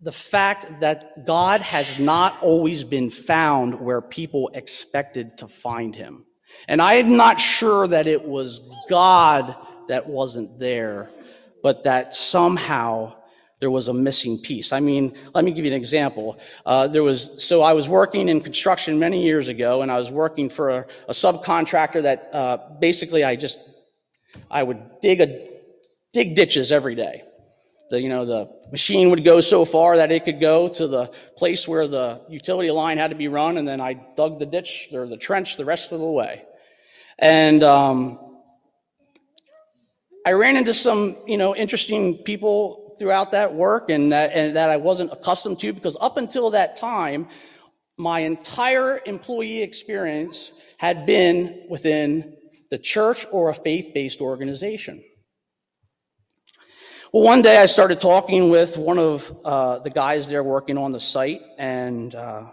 the 0.00 0.10
fact 0.10 0.80
that 0.80 1.26
God 1.26 1.60
has 1.60 1.98
not 1.98 2.42
always 2.42 2.82
been 2.82 3.10
found 3.10 3.78
where 3.78 4.00
people 4.00 4.50
expected 4.54 5.36
to 5.38 5.48
find 5.48 5.94
him. 5.94 6.24
And 6.66 6.80
I'm 6.80 7.18
not 7.18 7.38
sure 7.38 7.86
that 7.88 8.06
it 8.06 8.24
was 8.24 8.62
God 8.88 9.54
that 9.88 10.06
wasn't 10.06 10.58
there, 10.58 11.10
but 11.62 11.84
that 11.84 12.14
somehow 12.14 13.14
there 13.60 13.70
was 13.70 13.86
a 13.86 13.94
missing 13.94 14.38
piece. 14.38 14.72
I 14.72 14.80
mean, 14.80 15.14
let 15.34 15.44
me 15.44 15.52
give 15.52 15.64
you 15.64 15.70
an 15.70 15.76
example. 15.76 16.36
Uh, 16.66 16.88
there 16.88 17.04
was, 17.04 17.30
so 17.38 17.62
I 17.62 17.74
was 17.74 17.88
working 17.88 18.28
in 18.28 18.40
construction 18.40 18.98
many 18.98 19.22
years 19.22 19.46
ago, 19.46 19.82
and 19.82 19.92
I 19.92 19.98
was 19.98 20.10
working 20.10 20.50
for 20.50 20.70
a, 20.70 20.86
a 21.06 21.12
subcontractor 21.12 22.02
that 22.02 22.30
uh, 22.32 22.58
basically 22.80 23.22
I 23.22 23.36
just, 23.36 23.60
I 24.50 24.64
would 24.64 25.00
dig 25.00 25.20
a, 25.20 25.48
dig 26.12 26.34
ditches 26.34 26.72
every 26.72 26.96
day. 26.96 27.22
The, 27.90 28.00
you 28.00 28.08
know, 28.08 28.24
the 28.24 28.50
machine 28.72 29.10
would 29.10 29.22
go 29.22 29.40
so 29.40 29.64
far 29.64 29.98
that 29.98 30.10
it 30.10 30.24
could 30.24 30.40
go 30.40 30.68
to 30.68 30.88
the 30.88 31.12
place 31.36 31.68
where 31.68 31.86
the 31.86 32.22
utility 32.28 32.72
line 32.72 32.98
had 32.98 33.10
to 33.10 33.16
be 33.16 33.28
run, 33.28 33.58
and 33.58 33.68
then 33.68 33.80
I 33.80 33.92
dug 34.16 34.40
the 34.40 34.46
ditch 34.46 34.88
or 34.92 35.06
the 35.06 35.16
trench 35.16 35.56
the 35.56 35.64
rest 35.64 35.92
of 35.92 36.00
the 36.00 36.10
way. 36.10 36.42
And 37.16 37.62
um, 37.62 38.18
I 40.24 40.32
ran 40.32 40.56
into 40.56 40.72
some, 40.72 41.16
you 41.26 41.36
know, 41.36 41.56
interesting 41.56 42.18
people 42.18 42.94
throughout 42.98 43.32
that 43.32 43.54
work 43.54 43.90
and 43.90 44.12
that, 44.12 44.30
and 44.32 44.54
that 44.56 44.70
I 44.70 44.76
wasn't 44.76 45.12
accustomed 45.12 45.58
to 45.60 45.72
because 45.72 45.96
up 46.00 46.16
until 46.16 46.50
that 46.50 46.76
time, 46.76 47.28
my 47.98 48.20
entire 48.20 49.00
employee 49.04 49.62
experience 49.62 50.52
had 50.78 51.06
been 51.06 51.66
within 51.68 52.36
the 52.70 52.78
church 52.78 53.26
or 53.32 53.50
a 53.50 53.54
faith-based 53.54 54.20
organization. 54.20 55.02
Well, 57.12 57.24
one 57.24 57.42
day 57.42 57.58
I 57.58 57.66
started 57.66 58.00
talking 58.00 58.48
with 58.48 58.78
one 58.78 58.98
of 58.98 59.36
uh, 59.44 59.80
the 59.80 59.90
guys 59.90 60.28
there 60.28 60.42
working 60.42 60.78
on 60.78 60.92
the 60.92 61.00
site, 61.00 61.42
and 61.58 62.14
uh, 62.14 62.46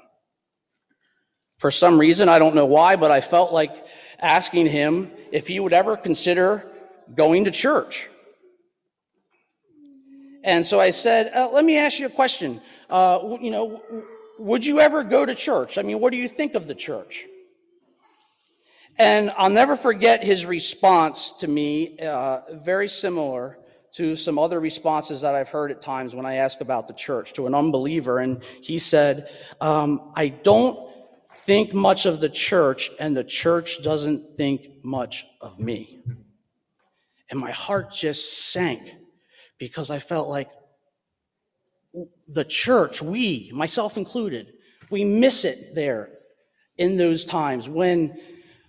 for 1.59 1.71
some 1.71 1.99
reason, 1.99 2.27
I 2.27 2.39
don't 2.39 2.55
know 2.55 2.65
why, 2.65 2.95
but 2.95 3.11
I 3.11 3.21
felt 3.21 3.53
like 3.53 3.85
asking 4.19 4.65
him 4.65 5.11
if 5.31 5.47
he 5.47 5.59
would 5.59 5.73
ever 5.73 5.95
consider 5.95 6.69
going 7.15 7.45
to 7.45 7.51
church. 7.51 8.09
And 10.43 10.65
so 10.65 10.79
I 10.79 10.91
said, 10.91 11.31
uh, 11.33 11.49
let 11.51 11.65
me 11.65 11.77
ask 11.77 11.99
you 11.99 12.05
a 12.05 12.09
question. 12.09 12.61
Uh, 12.89 13.37
you 13.41 13.51
know, 13.51 13.81
would 14.37 14.65
you 14.65 14.79
ever 14.79 15.03
go 15.03 15.25
to 15.25 15.35
church? 15.35 15.77
I 15.77 15.81
mean, 15.81 15.99
what 15.99 16.11
do 16.11 16.17
you 16.17 16.27
think 16.27 16.55
of 16.55 16.65
the 16.65 16.75
church? 16.75 17.25
And 18.97 19.31
I'll 19.37 19.49
never 19.49 19.75
forget 19.75 20.23
his 20.23 20.45
response 20.45 21.33
to 21.39 21.47
me, 21.47 21.97
uh, 21.99 22.41
very 22.51 22.87
similar 22.89 23.57
to 23.93 24.15
some 24.15 24.37
other 24.37 24.59
responses 24.59 25.21
that 25.21 25.35
I've 25.35 25.49
heard 25.49 25.71
at 25.71 25.81
times 25.81 26.13
when 26.13 26.25
I 26.25 26.35
ask 26.35 26.61
about 26.61 26.87
the 26.87 26.93
church 26.93 27.33
to 27.33 27.47
an 27.47 27.55
unbeliever. 27.55 28.19
And 28.19 28.43
he 28.61 28.77
said, 28.77 29.29
um, 29.59 30.11
I 30.15 30.29
don't 30.29 30.77
think 31.31 31.73
much 31.73 32.05
of 32.05 32.19
the 32.19 32.29
church, 32.29 32.91
and 32.99 33.15
the 33.15 33.23
church 33.23 33.81
doesn't 33.81 34.37
think 34.37 34.83
much 34.83 35.25
of 35.41 35.59
me. 35.59 35.99
And 37.29 37.39
my 37.39 37.51
heart 37.51 37.91
just 37.93 38.51
sank 38.51 38.91
because 39.57 39.91
I 39.91 39.99
felt 39.99 40.29
like 40.29 40.49
the 42.27 42.45
church, 42.45 43.01
we, 43.01 43.51
myself 43.53 43.97
included, 43.97 44.53
we 44.89 45.03
miss 45.03 45.45
it 45.45 45.75
there 45.75 46.09
in 46.77 46.97
those 46.97 47.25
times 47.25 47.67
when 47.67 48.19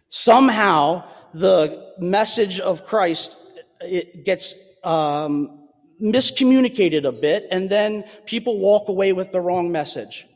somehow 0.08 1.04
the 1.32 1.92
message 1.98 2.58
of 2.60 2.84
Christ 2.84 3.36
it 3.80 4.24
gets 4.24 4.54
um, 4.84 5.68
miscommunicated 6.02 7.04
a 7.04 7.12
bit, 7.12 7.46
and 7.50 7.70
then 7.70 8.04
people 8.26 8.58
walk 8.58 8.88
away 8.88 9.12
with 9.12 9.32
the 9.32 9.40
wrong 9.40 9.70
message. 9.70 10.26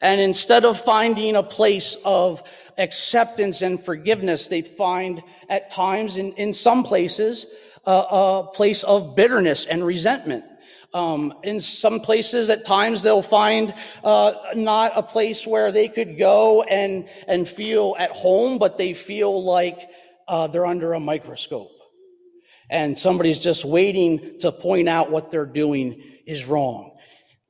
And 0.00 0.20
instead 0.20 0.64
of 0.64 0.78
finding 0.78 1.34
a 1.34 1.42
place 1.42 1.96
of 2.04 2.42
acceptance 2.76 3.62
and 3.62 3.80
forgiveness, 3.80 4.48
they 4.48 4.62
find 4.62 5.22
at 5.48 5.70
times 5.70 6.16
in, 6.16 6.32
in 6.32 6.52
some 6.52 6.84
places 6.84 7.46
a, 7.86 8.44
place 8.54 8.84
of 8.84 9.14
bitterness 9.14 9.66
and 9.66 9.84
resentment. 9.84 10.44
Um, 10.92 11.34
in 11.42 11.60
some 11.60 12.00
places, 12.00 12.50
at 12.50 12.64
times, 12.64 13.02
they'll 13.02 13.22
find 13.22 13.74
uh, 14.04 14.32
not 14.54 14.92
a 14.94 15.02
place 15.02 15.46
where 15.46 15.72
they 15.72 15.88
could 15.88 16.18
go 16.18 16.62
and 16.62 17.08
and 17.26 17.48
feel 17.48 17.96
at 17.98 18.12
home, 18.12 18.58
but 18.58 18.78
they 18.78 18.94
feel 18.94 19.42
like 19.42 19.88
uh, 20.28 20.46
they're 20.46 20.66
under 20.66 20.92
a 20.92 21.00
microscope, 21.00 21.72
and 22.70 22.96
somebody's 22.96 23.40
just 23.40 23.64
waiting 23.64 24.38
to 24.40 24.52
point 24.52 24.88
out 24.88 25.10
what 25.10 25.32
they're 25.32 25.46
doing 25.46 26.00
is 26.26 26.46
wrong. 26.46 26.96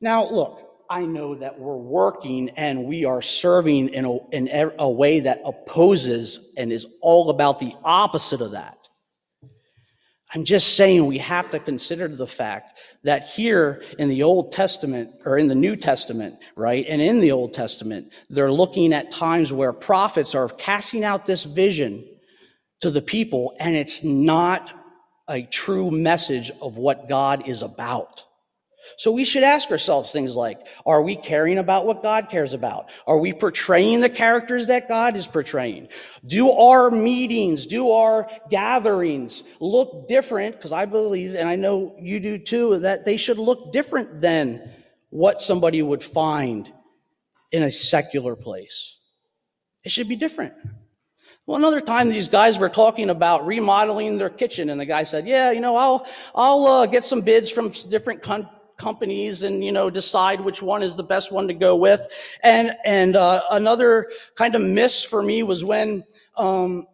Now, 0.00 0.28
look, 0.28 0.64
I 0.88 1.02
know 1.02 1.34
that 1.34 1.58
we're 1.58 1.76
working 1.76 2.50
and 2.50 2.84
we 2.84 3.04
are 3.04 3.22
serving 3.22 3.88
in 3.88 4.04
a, 4.04 4.16
in 4.30 4.72
a 4.78 4.90
way 4.90 5.20
that 5.20 5.40
opposes 5.44 6.52
and 6.56 6.72
is 6.72 6.86
all 7.00 7.30
about 7.30 7.58
the 7.58 7.74
opposite 7.82 8.40
of 8.40 8.52
that. 8.52 8.76
I'm 10.34 10.44
just 10.44 10.76
saying 10.76 11.06
we 11.06 11.18
have 11.18 11.50
to 11.50 11.60
consider 11.60 12.08
the 12.08 12.26
fact 12.26 12.78
that 13.04 13.28
here 13.28 13.84
in 13.98 14.08
the 14.08 14.24
Old 14.24 14.50
Testament 14.50 15.14
or 15.24 15.38
in 15.38 15.46
the 15.46 15.54
New 15.54 15.76
Testament, 15.76 16.38
right? 16.56 16.84
And 16.88 17.00
in 17.00 17.20
the 17.20 17.30
Old 17.30 17.54
Testament, 17.54 18.12
they're 18.28 18.50
looking 18.50 18.92
at 18.92 19.12
times 19.12 19.52
where 19.52 19.72
prophets 19.72 20.34
are 20.34 20.48
casting 20.48 21.04
out 21.04 21.26
this 21.26 21.44
vision 21.44 22.04
to 22.80 22.90
the 22.90 23.02
people 23.02 23.54
and 23.60 23.76
it's 23.76 24.02
not 24.02 24.72
a 25.28 25.42
true 25.42 25.92
message 25.92 26.50
of 26.60 26.76
what 26.76 27.08
God 27.08 27.48
is 27.48 27.62
about. 27.62 28.24
So 28.96 29.12
we 29.12 29.24
should 29.24 29.42
ask 29.42 29.70
ourselves 29.70 30.12
things 30.12 30.36
like, 30.36 30.58
are 30.86 31.02
we 31.02 31.16
caring 31.16 31.58
about 31.58 31.86
what 31.86 32.02
God 32.02 32.28
cares 32.30 32.52
about? 32.52 32.90
Are 33.06 33.18
we 33.18 33.32
portraying 33.32 34.00
the 34.00 34.08
characters 34.08 34.66
that 34.68 34.88
God 34.88 35.16
is 35.16 35.26
portraying? 35.26 35.88
Do 36.24 36.50
our 36.50 36.90
meetings, 36.90 37.66
do 37.66 37.90
our 37.90 38.28
gatherings 38.50 39.42
look 39.60 40.08
different? 40.08 40.56
Because 40.56 40.72
I 40.72 40.86
believe, 40.86 41.34
and 41.34 41.48
I 41.48 41.56
know 41.56 41.96
you 41.98 42.20
do 42.20 42.38
too, 42.38 42.80
that 42.80 43.04
they 43.04 43.16
should 43.16 43.38
look 43.38 43.72
different 43.72 44.20
than 44.20 44.70
what 45.10 45.40
somebody 45.40 45.80
would 45.80 46.02
find 46.02 46.72
in 47.52 47.62
a 47.62 47.70
secular 47.70 48.34
place. 48.34 48.96
It 49.84 49.92
should 49.92 50.08
be 50.08 50.16
different. 50.16 50.54
Well, 51.46 51.58
another 51.58 51.82
time 51.82 52.08
these 52.08 52.28
guys 52.28 52.58
were 52.58 52.70
talking 52.70 53.10
about 53.10 53.46
remodeling 53.46 54.16
their 54.16 54.30
kitchen, 54.30 54.70
and 54.70 54.80
the 54.80 54.86
guy 54.86 55.02
said, 55.02 55.28
"Yeah, 55.28 55.50
you 55.50 55.60
know, 55.60 55.76
I'll 55.76 56.06
I'll 56.34 56.66
uh, 56.66 56.86
get 56.86 57.04
some 57.04 57.20
bids 57.20 57.50
from 57.50 57.68
different 57.90 58.22
con- 58.22 58.48
companies 58.76 59.42
and 59.42 59.64
you 59.64 59.72
know 59.72 59.90
decide 59.90 60.40
which 60.40 60.62
one 60.62 60.82
is 60.82 60.96
the 60.96 61.02
best 61.02 61.32
one 61.32 61.48
to 61.48 61.54
go 61.54 61.76
with. 61.76 62.06
And 62.42 62.72
and 62.84 63.16
uh, 63.16 63.42
another 63.50 64.10
kind 64.34 64.54
of 64.54 64.62
miss 64.62 65.04
for 65.04 65.22
me 65.22 65.42
was 65.42 65.64
when 65.64 66.04
um, 66.36 66.86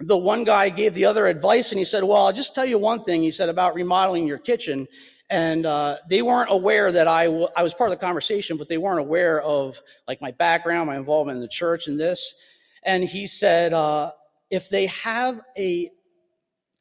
the 0.00 0.16
one 0.16 0.44
guy 0.44 0.68
gave 0.68 0.94
the 0.94 1.04
other 1.04 1.26
advice 1.26 1.70
and 1.70 1.78
he 1.78 1.84
said 1.84 2.02
well 2.02 2.26
i'll 2.26 2.32
just 2.32 2.54
tell 2.54 2.64
you 2.64 2.78
one 2.78 3.04
thing 3.04 3.22
he 3.22 3.30
said 3.30 3.48
about 3.48 3.74
remodeling 3.74 4.26
your 4.26 4.38
kitchen. 4.38 4.86
And 5.30 5.64
uh, 5.64 5.96
they 6.08 6.20
weren't 6.20 6.50
aware 6.52 6.92
that 6.92 7.08
I, 7.08 7.24
w- 7.24 7.48
I 7.56 7.62
was 7.62 7.72
part 7.72 7.90
of 7.90 7.98
the 7.98 8.04
conversation 8.04 8.56
but 8.56 8.68
they 8.68 8.76
weren't 8.78 9.00
aware 9.00 9.40
of 9.40 9.80
like 10.06 10.20
my 10.20 10.32
background 10.32 10.88
my 10.88 10.96
involvement 10.96 11.36
in 11.36 11.42
the 11.42 11.48
church 11.48 11.86
and 11.86 11.98
this. 11.98 12.34
And 12.82 13.04
he 13.04 13.26
said 13.26 13.72
uh, 13.72 14.12
if 14.50 14.68
they 14.68 14.86
have 14.86 15.40
a 15.56 15.90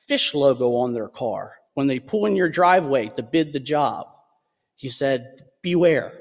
fish 0.08 0.34
logo 0.34 0.76
on 0.76 0.94
their 0.94 1.08
car 1.08 1.54
when 1.74 1.88
they 1.88 2.00
pull 2.00 2.26
in 2.26 2.36
your 2.36 2.50
driveway 2.50 3.10
to 3.10 3.24
bid 3.24 3.54
the 3.54 3.60
job 3.60 4.13
he 4.84 4.90
said, 4.90 5.46
beware. 5.62 6.12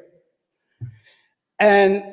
And 1.59 2.05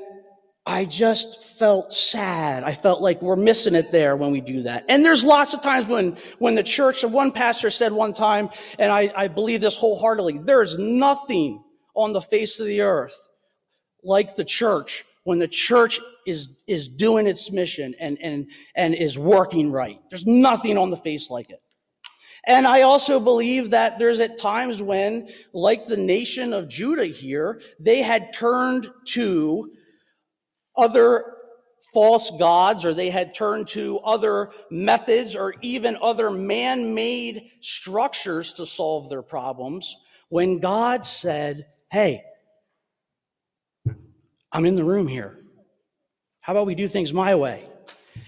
I 0.66 0.86
just 0.86 1.44
felt 1.60 1.94
sad. 1.94 2.64
I 2.64 2.74
felt 2.74 3.02
like 3.02 3.22
we're 3.22 3.36
missing 3.36 3.76
it 3.76 3.92
there 3.92 4.18
when 4.18 4.32
we 4.32 4.42
do 4.42 4.64
that. 4.64 4.84
And 4.90 5.06
there's 5.06 5.24
lots 5.24 5.54
of 5.54 5.62
times 5.62 5.88
when, 5.88 6.18
when 6.40 6.56
the 6.56 6.64
church, 6.64 7.04
one 7.04 7.34
pastor 7.34 7.70
said 7.70 7.92
one 7.92 8.14
time, 8.14 8.50
and 8.80 8.92
I, 8.92 9.14
I 9.16 9.28
believe 9.28 9.62
this 9.62 9.76
wholeheartedly, 9.76 10.40
there's 10.40 10.76
nothing 10.80 11.64
on 11.94 12.14
the 12.14 12.22
face 12.22 12.60
of 12.60 12.66
the 12.66 12.82
earth 12.82 13.16
like 14.04 14.36
the 14.36 14.44
church 14.44 15.06
when 15.26 15.38
the 15.38 15.48
church 15.48 16.00
is, 16.26 16.48
is 16.66 16.90
doing 16.90 17.28
its 17.28 17.52
mission 17.52 17.94
and, 18.00 18.18
and, 18.24 18.50
and 18.76 18.96
is 18.96 19.20
working 19.20 19.72
right. 19.72 20.00
There's 20.10 20.26
nothing 20.26 20.80
on 20.80 20.90
the 20.90 20.98
face 20.98 21.30
like 21.30 21.52
it. 21.52 21.62
And 22.50 22.66
I 22.66 22.82
also 22.82 23.20
believe 23.20 23.70
that 23.70 24.00
there's 24.00 24.20
at 24.20 24.40
times 24.40 24.82
when, 24.82 25.30
like 25.54 25.86
the 25.86 25.96
nation 25.96 26.52
of 26.52 26.68
Judah 26.68 27.06
here, 27.06 27.62
they 27.80 28.02
had 28.02 28.34
turned 28.34 28.90
to 29.10 29.72
other 30.76 31.36
false 31.94 32.32
gods 32.40 32.86
or 32.86 32.94
they 32.96 33.12
had 33.12 33.36
turned 33.36 33.68
to 33.68 34.00
other 34.00 34.50
methods 34.72 35.36
or 35.36 35.54
even 35.62 35.96
other 36.02 36.32
man-made 36.32 37.52
structures 37.62 38.52
to 38.54 38.66
solve 38.66 39.10
their 39.10 39.22
problems 39.22 39.96
when 40.30 40.58
God 40.60 41.06
said, 41.06 41.68
Hey, 41.92 42.24
I'm 44.52 44.66
in 44.66 44.76
the 44.76 44.84
room 44.84 45.08
here. 45.08 45.38
How 46.42 46.54
about 46.54 46.66
we 46.66 46.74
do 46.74 46.88
things 46.88 47.14
my 47.14 47.36
way? 47.36 47.70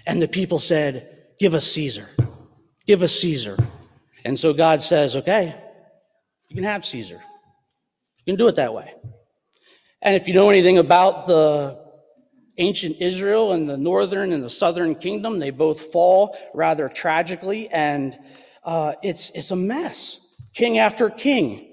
And 0.06 0.22
the 0.22 0.28
people 0.28 0.60
said, 0.60 1.24
Give 1.40 1.54
us 1.54 1.66
Caesar. 1.72 2.08
Give 2.86 3.02
us 3.02 3.12
Caesar. 3.18 3.56
And 4.24 4.38
so 4.38 4.52
God 4.52 4.82
says, 4.82 5.16
okay, 5.16 5.54
you 6.48 6.54
can 6.54 6.64
have 6.64 6.84
Caesar. 6.84 7.20
You 8.24 8.32
can 8.32 8.38
do 8.38 8.48
it 8.48 8.56
that 8.56 8.74
way. 8.74 8.92
And 10.00 10.14
if 10.14 10.28
you 10.28 10.34
know 10.34 10.50
anything 10.50 10.78
about 10.78 11.26
the 11.26 11.80
ancient 12.58 12.96
Israel 13.00 13.52
and 13.52 13.68
the 13.68 13.76
northern 13.76 14.32
and 14.32 14.42
the 14.42 14.50
southern 14.50 14.94
kingdom, 14.94 15.38
they 15.38 15.50
both 15.50 15.92
fall 15.92 16.36
rather 16.54 16.88
tragically, 16.88 17.68
and 17.68 18.18
uh, 18.64 18.94
it's 19.02 19.30
it's 19.30 19.50
a 19.50 19.56
mess. 19.56 20.18
King 20.54 20.78
after 20.78 21.08
king 21.08 21.72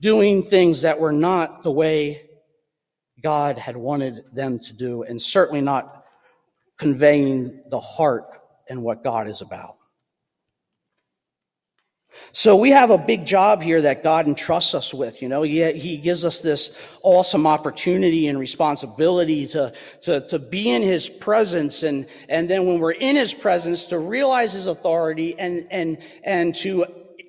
doing 0.00 0.42
things 0.42 0.82
that 0.82 0.98
were 0.98 1.12
not 1.12 1.62
the 1.62 1.70
way 1.70 2.28
God 3.22 3.58
had 3.58 3.76
wanted 3.76 4.24
them 4.32 4.58
to 4.58 4.72
do, 4.72 5.02
and 5.02 5.20
certainly 5.20 5.60
not 5.60 6.04
conveying 6.78 7.62
the 7.70 7.80
heart 7.80 8.24
and 8.68 8.82
what 8.82 9.04
God 9.04 9.28
is 9.28 9.40
about. 9.40 9.76
So 12.32 12.56
we 12.56 12.70
have 12.70 12.90
a 12.90 12.98
big 12.98 13.24
job 13.24 13.62
here 13.62 13.82
that 13.82 14.02
God 14.02 14.26
entrusts 14.26 14.74
us 14.74 14.92
with. 14.92 15.22
You 15.22 15.28
know, 15.28 15.42
he, 15.42 15.72
he 15.72 15.96
gives 15.96 16.24
us 16.24 16.40
this 16.40 16.70
awesome 17.02 17.46
opportunity 17.46 18.28
and 18.28 18.38
responsibility 18.38 19.46
to, 19.48 19.72
to, 20.02 20.26
to 20.28 20.38
be 20.38 20.70
in 20.70 20.82
his 20.82 21.08
presence. 21.08 21.82
And, 21.82 22.06
and 22.28 22.48
then 22.48 22.66
when 22.66 22.80
we're 22.80 22.92
in 22.92 23.16
his 23.16 23.32
presence, 23.32 23.86
to 23.86 23.98
realize 23.98 24.52
his 24.52 24.66
authority 24.66 25.38
and, 25.38 25.66
and, 25.70 25.98
and 26.24 26.54
to, 26.56 26.86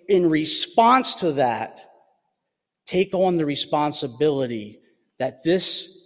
in 0.07 0.29
response 0.29 1.15
to 1.15 1.33
that, 1.33 1.79
take 2.85 3.13
on 3.13 3.37
the 3.37 3.45
responsibility 3.45 4.79
that 5.19 5.43
this 5.43 5.97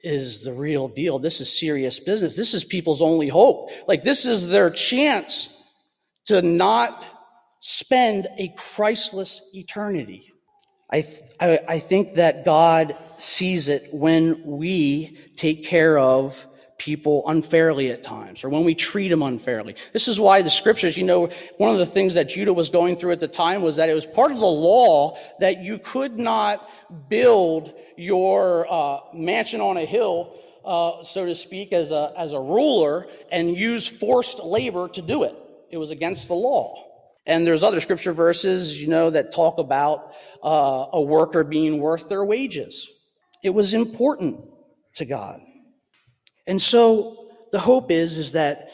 is 0.00 0.44
the 0.44 0.52
real 0.52 0.88
deal. 0.88 1.18
This 1.18 1.40
is 1.40 1.58
serious 1.58 1.98
business. 1.98 2.36
This 2.36 2.54
is 2.54 2.64
people's 2.64 3.02
only 3.02 3.28
hope. 3.28 3.70
Like 3.86 4.04
this 4.04 4.26
is 4.26 4.48
their 4.48 4.70
chance 4.70 5.48
to 6.26 6.42
not 6.42 7.04
spend 7.60 8.26
a 8.38 8.54
Christless 8.56 9.42
eternity. 9.54 10.32
I, 10.90 11.02
th- 11.02 11.22
I, 11.40 11.60
I 11.68 11.78
think 11.78 12.14
that 12.14 12.44
God 12.44 12.96
sees 13.18 13.68
it 13.68 13.92
when 13.92 14.42
we 14.44 15.18
take 15.36 15.64
care 15.64 15.98
of 15.98 16.46
people 16.78 17.24
unfairly 17.26 17.90
at 17.90 18.02
times 18.02 18.44
or 18.44 18.48
when 18.48 18.64
we 18.64 18.74
treat 18.74 19.08
them 19.08 19.22
unfairly. 19.22 19.74
This 19.92 20.08
is 20.08 20.18
why 20.18 20.42
the 20.42 20.50
scriptures, 20.50 20.96
you 20.96 21.04
know, 21.04 21.26
one 21.56 21.72
of 21.72 21.78
the 21.78 21.86
things 21.86 22.14
that 22.14 22.28
Judah 22.28 22.52
was 22.52 22.70
going 22.70 22.96
through 22.96 23.12
at 23.12 23.20
the 23.20 23.28
time 23.28 23.62
was 23.62 23.76
that 23.76 23.88
it 23.88 23.94
was 23.94 24.06
part 24.06 24.30
of 24.30 24.38
the 24.38 24.46
law 24.46 25.18
that 25.40 25.62
you 25.62 25.78
could 25.78 26.18
not 26.18 26.70
build 27.08 27.74
your 27.96 28.66
uh, 28.72 29.00
mansion 29.12 29.60
on 29.60 29.76
a 29.76 29.84
hill, 29.84 30.32
uh, 30.64 31.02
so 31.02 31.26
to 31.26 31.34
speak, 31.34 31.72
as 31.72 31.90
a, 31.90 32.12
as 32.16 32.32
a 32.32 32.40
ruler 32.40 33.06
and 33.30 33.56
use 33.56 33.88
forced 33.88 34.38
labor 34.38 34.88
to 34.88 35.02
do 35.02 35.24
it. 35.24 35.34
It 35.70 35.78
was 35.78 35.90
against 35.90 36.28
the 36.28 36.34
law. 36.34 36.87
And 37.28 37.46
there's 37.46 37.62
other 37.62 37.80
scripture 37.80 38.14
verses, 38.14 38.80
you 38.80 38.88
know, 38.88 39.10
that 39.10 39.32
talk 39.32 39.58
about 39.58 40.14
uh, 40.42 40.86
a 40.94 41.00
worker 41.00 41.44
being 41.44 41.78
worth 41.78 42.08
their 42.08 42.24
wages. 42.24 42.88
It 43.44 43.50
was 43.50 43.74
important 43.74 44.40
to 44.94 45.04
God. 45.04 45.40
And 46.46 46.60
so 46.60 47.28
the 47.52 47.58
hope 47.60 47.90
is, 47.90 48.16
is 48.16 48.32
that 48.32 48.70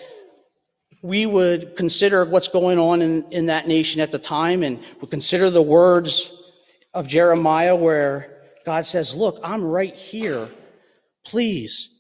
we 1.02 1.26
would 1.26 1.76
consider 1.76 2.24
what's 2.24 2.46
going 2.46 2.78
on 2.78 3.02
in, 3.02 3.26
in 3.32 3.46
that 3.46 3.66
nation 3.66 4.00
at 4.00 4.12
the 4.12 4.20
time 4.20 4.62
and 4.62 4.78
would 5.00 5.10
consider 5.10 5.50
the 5.50 5.60
words 5.60 6.32
of 6.94 7.08
Jeremiah 7.08 7.74
where 7.74 8.40
God 8.64 8.86
says, 8.86 9.12
look, 9.14 9.40
I'm 9.42 9.64
right 9.64 9.94
here. 9.94 10.48
Please 11.24 11.90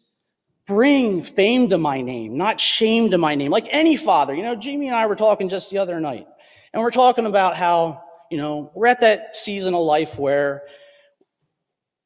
bring 0.66 1.22
fame 1.24 1.68
to 1.70 1.78
my 1.78 2.00
name, 2.00 2.38
not 2.38 2.60
shame 2.60 3.10
to 3.10 3.18
my 3.18 3.34
name. 3.34 3.50
Like 3.50 3.66
any 3.70 3.96
father, 3.96 4.34
you 4.34 4.42
know, 4.42 4.54
Jamie 4.54 4.86
and 4.86 4.96
I 4.96 5.06
were 5.06 5.16
talking 5.16 5.48
just 5.48 5.70
the 5.70 5.78
other 5.78 5.98
night. 6.00 6.26
And 6.74 6.82
we're 6.82 6.90
talking 6.90 7.24
about 7.24 7.56
how, 7.56 8.02
you 8.32 8.36
know, 8.36 8.72
we're 8.74 8.88
at 8.88 9.02
that 9.02 9.36
season 9.36 9.74
of 9.74 9.82
life 9.84 10.18
where 10.18 10.64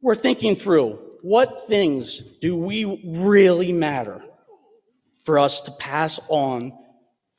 we're 0.03 0.15
thinking 0.15 0.57
through 0.57 1.01
what 1.23 1.67
things 1.67 2.19
do 2.43 2.55
we 2.55 2.85
really 3.03 3.73
matter 3.73 4.23
for 5.25 5.39
us 5.39 5.63
to 5.63 5.73
pass 5.73 6.21
on 6.29 6.75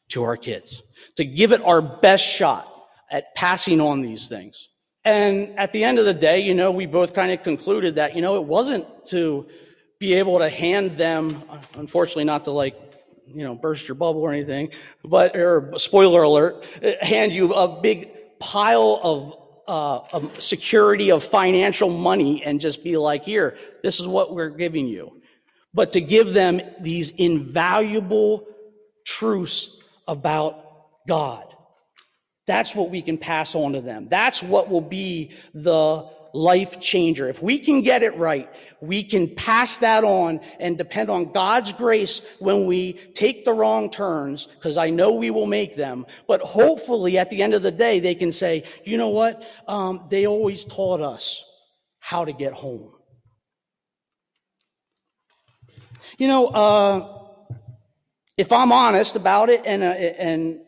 to 0.09 0.23
our 0.23 0.37
kids, 0.37 0.81
to 1.17 1.23
give 1.23 1.51
it 1.51 1.61
our 1.63 1.83
best 1.83 2.25
shot 2.25 2.73
at 3.11 3.35
passing 3.35 3.79
on 3.79 4.01
these 4.01 4.27
things. 4.27 4.67
And 5.05 5.57
at 5.59 5.71
the 5.71 5.83
end 5.83 5.99
of 5.99 6.05
the 6.05 6.15
day, 6.15 6.39
you 6.39 6.55
know, 6.55 6.71
we 6.71 6.87
both 6.87 7.13
kind 7.13 7.31
of 7.31 7.43
concluded 7.43 7.95
that, 7.95 8.15
you 8.15 8.23
know, 8.23 8.37
it 8.37 8.43
wasn't 8.43 8.87
to 9.09 9.45
be 9.99 10.15
able 10.15 10.39
to 10.39 10.49
hand 10.49 10.97
them, 10.97 11.43
unfortunately, 11.75 12.23
not 12.23 12.45
to 12.45 12.51
like, 12.51 12.75
you 13.33 13.43
know, 13.43 13.55
burst 13.55 13.87
your 13.87 13.95
bubble 13.95 14.21
or 14.21 14.31
anything, 14.31 14.69
but, 15.03 15.35
or 15.35 15.73
spoiler 15.77 16.23
alert, 16.23 16.65
hand 17.01 17.33
you 17.33 17.53
a 17.53 17.79
big 17.81 18.09
pile 18.39 18.99
of 19.03 19.35
uh, 19.67 20.27
security 20.39 21.11
of 21.11 21.23
financial 21.23 21.89
money 21.89 22.43
and 22.43 22.59
just 22.59 22.83
be 22.83 22.97
like, 22.97 23.23
here, 23.23 23.57
this 23.83 23.99
is 23.99 24.07
what 24.07 24.33
we're 24.33 24.49
giving 24.49 24.87
you. 24.87 25.21
But 25.73 25.93
to 25.93 26.01
give 26.01 26.33
them 26.33 26.59
these 26.79 27.11
invaluable 27.11 28.47
truths 29.05 29.69
about 30.07 30.65
God. 31.07 31.45
That's 32.47 32.73
what 32.73 32.89
we 32.89 33.01
can 33.01 33.17
pass 33.17 33.53
on 33.53 33.73
to 33.73 33.81
them. 33.81 34.07
That's 34.09 34.41
what 34.41 34.69
will 34.69 34.81
be 34.81 35.33
the 35.53 36.09
life 36.33 36.79
changer. 36.79 37.27
If 37.27 37.41
we 37.41 37.59
can 37.59 37.81
get 37.81 38.03
it 38.03 38.15
right, 38.15 38.49
we 38.81 39.03
can 39.03 39.35
pass 39.35 39.77
that 39.77 40.03
on 40.03 40.39
and 40.59 40.77
depend 40.77 41.09
on 41.09 41.31
God's 41.31 41.73
grace 41.73 42.21
when 42.39 42.67
we 42.67 42.93
take 43.13 43.45
the 43.45 43.53
wrong 43.53 43.89
turns, 43.89 44.45
because 44.45 44.77
I 44.77 44.89
know 44.89 45.15
we 45.15 45.31
will 45.31 45.47
make 45.47 45.75
them. 45.75 46.05
But 46.27 46.41
hopefully 46.41 47.17
at 47.17 47.29
the 47.29 47.41
end 47.41 47.53
of 47.53 47.63
the 47.63 47.71
day, 47.71 47.99
they 47.99 48.15
can 48.15 48.31
say, 48.31 48.63
you 48.83 48.97
know 48.97 49.09
what? 49.09 49.43
Um, 49.67 50.07
they 50.09 50.27
always 50.27 50.63
taught 50.63 51.01
us 51.01 51.43
how 51.99 52.25
to 52.25 52.33
get 52.33 52.53
home. 52.53 52.93
You 56.17 56.27
know, 56.27 56.47
uh, 56.47 57.19
if 58.37 58.51
I'm 58.51 58.71
honest 58.71 59.15
about 59.15 59.49
it 59.49 59.61
and, 59.65 59.83
uh, 59.83 59.87
and 59.87 60.59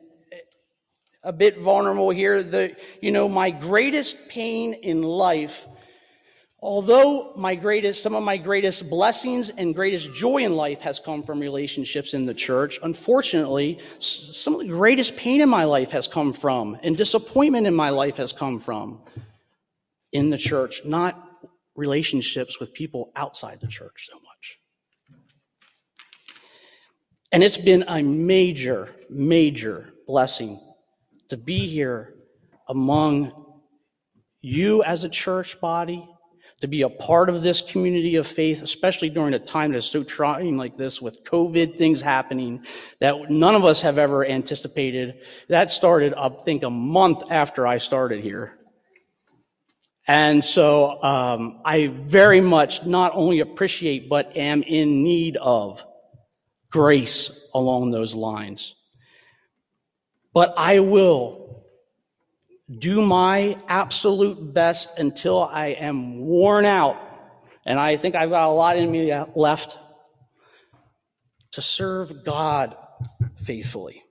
a 1.24 1.34
bit 1.34 1.58
vulnerable 1.58 2.10
here. 2.10 2.44
The, 2.44 2.76
you 3.02 3.12
know, 3.12 3.30
my 3.30 3.52
greatest 3.52 4.28
pain 4.28 4.74
in 4.74 5.04
life, 5.04 5.66
although 6.60 7.34
my 7.36 7.56
greatest, 7.56 8.02
some 8.02 8.16
of 8.16 8.24
my 8.24 8.38
greatest 8.38 8.90
blessings 8.90 9.50
and 9.50 9.76
greatest 9.76 10.14
joy 10.14 10.38
in 10.40 10.56
life 10.56 10.82
has 10.82 11.00
come 11.00 11.24
from 11.24 11.40
relationships 11.40 12.14
in 12.14 12.26
the 12.26 12.34
church. 12.34 12.80
Unfortunately, 12.82 13.80
some 14.00 14.56
of 14.56 14.62
the 14.62 14.68
greatest 14.68 15.16
pain 15.16 15.42
in 15.42 15.50
my 15.50 15.64
life 15.64 15.92
has 15.92 16.08
come 16.08 16.34
from 16.34 16.78
and 16.84 16.98
disappointment 16.98 17.68
in 17.68 17.76
my 17.76 17.90
life 17.90 18.18
has 18.18 18.34
come 18.34 18.60
from 18.60 19.02
in 20.12 20.30
the 20.30 20.38
church, 20.38 20.82
not 20.84 21.28
relationships 21.76 22.60
with 22.60 22.74
people 22.74 23.12
outside 23.16 23.60
the 23.62 23.68
church 23.68 24.10
so 24.12 24.18
much. 24.18 24.58
And 27.32 27.44
it's 27.44 27.58
been 27.58 27.86
a 27.88 28.02
major, 28.02 28.90
major 29.10 29.94
blessing 30.06 30.60
to 31.32 31.38
be 31.38 31.66
here 31.70 32.14
among 32.68 33.32
you 34.42 34.84
as 34.84 35.06
a 35.06 35.10
church 35.10 35.62
body, 35.62 36.06
to 36.60 36.68
be 36.68 36.82
a 36.82 36.90
part 36.90 37.30
of 37.30 37.42
this 37.42 37.62
community 37.62 38.18
of 38.18 38.28
faith, 38.28 38.62
especially 38.62 39.10
during 39.10 39.34
a 39.34 39.40
time 39.40 39.72
that's 39.72 39.86
so 39.86 40.04
trying 40.04 40.58
like 40.58 40.76
this 40.76 41.02
with 41.02 41.24
COVID 41.24 41.78
things 41.78 42.02
happening 42.02 42.66
that 43.00 43.32
none 43.32 43.56
of 43.56 43.64
us 43.64 43.82
have 43.82 43.98
ever 43.98 44.26
anticipated. 44.26 45.22
That 45.48 45.72
started, 45.72 46.14
I 46.16 46.28
think, 46.28 46.64
a 46.64 46.70
month 46.70 47.24
after 47.32 47.66
I 47.66 47.78
started 47.78 48.22
here. 48.22 48.58
And 50.10 50.44
so 50.44 51.02
um, 51.02 51.62
I 51.64 51.88
very 51.88 52.42
much 52.42 52.86
not 52.86 53.14
only 53.16 53.40
appreciate, 53.40 54.10
but 54.10 54.36
am 54.36 54.64
in 54.64 55.02
need 55.02 55.38
of 55.38 55.82
grace 56.70 57.32
along 57.54 57.92
those 57.92 58.14
lines. 58.14 58.76
But 60.34 60.54
I 60.58 60.80
will 60.80 61.66
do 62.80 63.02
my 63.02 63.58
absolute 63.68 64.54
best 64.54 64.98
until 64.98 65.44
I 65.44 65.68
am 65.68 66.22
worn 66.22 66.66
out. 66.66 66.98
And 67.66 67.80
I 67.80 67.98
think 67.98 68.16
I've 68.16 68.30
got 68.30 68.48
a 68.48 68.52
lot 68.52 68.78
in 68.78 68.92
me 68.92 69.14
left 69.36 69.78
to 71.52 71.62
serve 71.62 72.24
God 72.24 72.76
faithfully. 73.44 74.04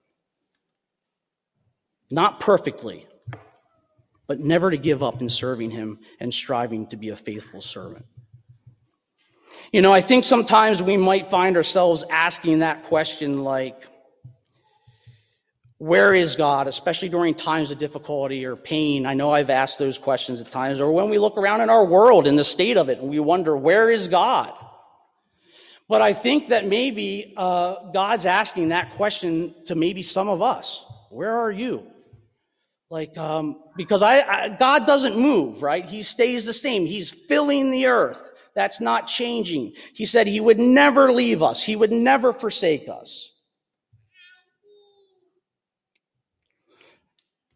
Not 2.10 2.40
perfectly, 2.40 3.06
but 4.26 4.40
never 4.40 4.70
to 4.70 4.76
give 4.76 5.02
up 5.02 5.20
in 5.20 5.30
serving 5.30 5.70
Him 5.70 6.00
and 6.18 6.34
striving 6.34 6.86
to 6.88 6.96
be 6.96 7.08
a 7.08 7.16
faithful 7.16 7.62
servant. 7.62 8.04
You 9.72 9.82
know, 9.82 9.92
I 9.92 10.00
think 10.00 10.24
sometimes 10.24 10.82
we 10.82 10.96
might 10.96 11.28
find 11.28 11.56
ourselves 11.56 12.04
asking 12.10 12.60
that 12.60 12.84
question 12.84 13.42
like, 13.42 13.82
where 15.80 16.12
is 16.12 16.36
God, 16.36 16.68
especially 16.68 17.08
during 17.08 17.34
times 17.34 17.70
of 17.70 17.78
difficulty 17.78 18.44
or 18.44 18.54
pain? 18.54 19.06
I 19.06 19.14
know 19.14 19.32
I've 19.32 19.48
asked 19.48 19.78
those 19.78 19.96
questions 19.96 20.38
at 20.42 20.50
times, 20.50 20.78
or 20.78 20.92
when 20.92 21.08
we 21.08 21.16
look 21.16 21.38
around 21.38 21.62
in 21.62 21.70
our 21.70 21.86
world 21.86 22.26
in 22.26 22.36
the 22.36 22.44
state 22.44 22.76
of 22.76 22.90
it 22.90 22.98
and 22.98 23.08
we 23.08 23.18
wonder, 23.18 23.56
where 23.56 23.90
is 23.90 24.06
God? 24.06 24.52
But 25.88 26.02
I 26.02 26.12
think 26.12 26.48
that 26.48 26.66
maybe 26.66 27.32
uh, 27.34 27.92
God's 27.94 28.26
asking 28.26 28.68
that 28.68 28.90
question 28.90 29.54
to 29.68 29.74
maybe 29.74 30.02
some 30.02 30.28
of 30.28 30.42
us. 30.42 30.84
Where 31.08 31.34
are 31.34 31.50
you? 31.50 31.86
Like, 32.90 33.16
um, 33.16 33.62
because 33.74 34.02
I, 34.02 34.20
I, 34.20 34.48
God 34.50 34.84
doesn't 34.84 35.16
move, 35.16 35.62
right? 35.62 35.86
He 35.86 36.02
stays 36.02 36.44
the 36.44 36.52
same. 36.52 36.84
He's 36.84 37.10
filling 37.10 37.70
the 37.70 37.86
earth. 37.86 38.30
That's 38.54 38.82
not 38.82 39.06
changing. 39.06 39.72
He 39.94 40.04
said 40.04 40.26
he 40.26 40.40
would 40.40 40.58
never 40.58 41.10
leave 41.10 41.42
us. 41.42 41.62
He 41.62 41.74
would 41.74 41.90
never 41.90 42.34
forsake 42.34 42.86
us. 42.86 43.29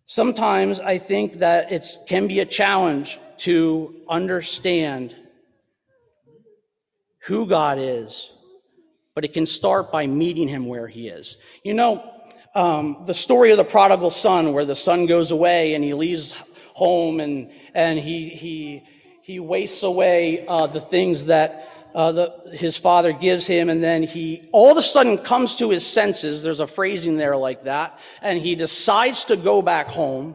Sometimes 0.07 0.81
I 0.81 0.99
think 0.99 1.35
that 1.35 1.73
it 1.73 1.87
can 2.07 2.27
be 2.27 2.41
a 2.41 2.45
challenge 2.45 3.19
to 3.39 3.95
understand 4.09 5.15
who 7.21 7.47
God 7.47 7.79
is, 7.81 8.31
but 9.15 9.25
it 9.25 9.33
can 9.33 9.47
start 9.47 9.91
by 9.91 10.07
meeting 10.07 10.47
him 10.47 10.67
where 10.67 10.87
he 10.87 11.09
is. 11.09 11.39
You 11.63 11.75
know, 11.75 12.11
um, 12.55 13.05
the 13.07 13.15
story 13.15 13.51
of 13.51 13.57
the 13.57 13.65
prodigal 13.65 14.11
son, 14.11 14.53
where 14.53 14.67
the 14.67 14.77
son 14.77 15.07
goes 15.07 15.31
away 15.31 15.75
and 15.75 15.83
he 15.83 15.95
leaves 15.95 16.35
home 16.75 17.19
and, 17.21 17.51
and 17.75 17.99
he, 17.99 18.29
he, 18.29 18.83
he 19.23 19.41
wastes 19.41 19.83
away 19.83 20.47
uh, 20.47 20.67
the 20.67 20.81
things 20.81 21.27
that 21.27 21.71
uh, 21.95 22.13
the, 22.13 22.33
his 22.53 22.77
father 22.77 23.13
gives 23.13 23.47
him, 23.47 23.69
and 23.69 23.83
then 23.83 24.03
he 24.03 24.49
all 24.53 24.73
of 24.73 24.77
a 24.77 24.83
sudden 24.83 25.17
comes 25.17 25.55
to 25.57 25.71
his 25.71 25.87
senses. 25.87 26.43
There's 26.43 26.61
a 26.61 26.67
phrasing 26.67 27.17
there 27.17 27.37
like 27.37 27.65
that, 27.65 27.99
and 28.21 28.39
he 28.39 28.57
decides 28.57 29.27
to 29.27 29.37
go 29.37 29.63
back 29.63 29.87
home. 29.87 30.35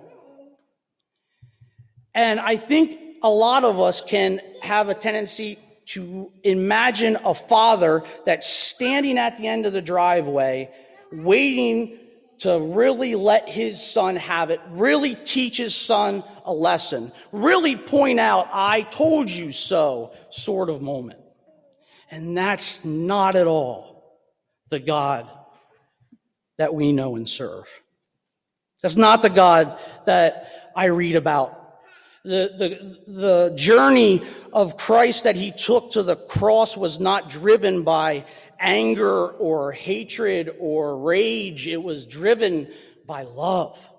And 2.16 2.40
I 2.40 2.56
think 2.56 3.00
a 3.22 3.30
lot 3.30 3.66
of 3.66 3.80
us 3.80 4.02
can 4.02 4.40
have 4.62 4.90
a 4.90 4.94
tendency 4.94 5.60
to 5.88 6.32
imagine 6.44 7.18
a 7.26 7.34
father 7.34 8.04
that's 8.26 8.48
standing 8.48 9.18
at 9.18 9.38
the 9.38 9.48
end 9.48 9.66
of 9.66 9.74
the 9.74 9.82
driveway, 9.82 10.70
waiting 11.12 11.98
to 12.40 12.74
really 12.74 13.16
let 13.16 13.50
his 13.50 13.86
son 13.86 14.16
have 14.16 14.50
it, 14.50 14.62
really 14.70 15.14
teach 15.14 15.58
his 15.58 15.76
son 15.76 16.24
a 16.46 16.54
lesson, 16.54 17.12
really 17.34 17.76
point 17.76 18.20
out, 18.20 18.48
I 18.54 18.84
told 18.84 19.30
you 19.30 19.52
so 19.52 20.14
sort 20.30 20.70
of 20.70 20.82
moment. 20.82 21.20
And 22.12 22.36
that's 22.36 22.84
not 22.84 23.36
at 23.36 23.48
all 23.48 24.20
the 24.70 24.80
God 24.80 25.30
that 26.58 26.74
we 26.74 26.92
know 26.92 27.16
and 27.16 27.28
serve. 27.28 27.68
That's 28.82 28.96
not 28.96 29.22
the 29.22 29.30
God 29.30 29.80
that 30.06 30.72
I 30.76 30.86
read 30.86 31.16
about. 31.16 31.56
The, 32.24 33.00
the, 33.08 33.12
the 33.12 33.54
journey 33.56 34.22
of 34.52 34.78
Christ 34.78 35.24
that 35.24 35.36
he 35.36 35.52
took 35.52 35.92
to 35.92 36.04
the 36.04 36.16
cross 36.16 36.76
was 36.76 37.00
not 37.00 37.30
driven 37.30 37.84
by 37.84 38.26
anger 38.60 39.30
or 39.30 39.72
hatred 39.72 40.54
or 40.60 40.98
rage. 40.98 41.68
It 41.68 41.82
was 41.82 42.06
driven 42.06 42.68
by 43.06 43.24
love. 43.24 43.90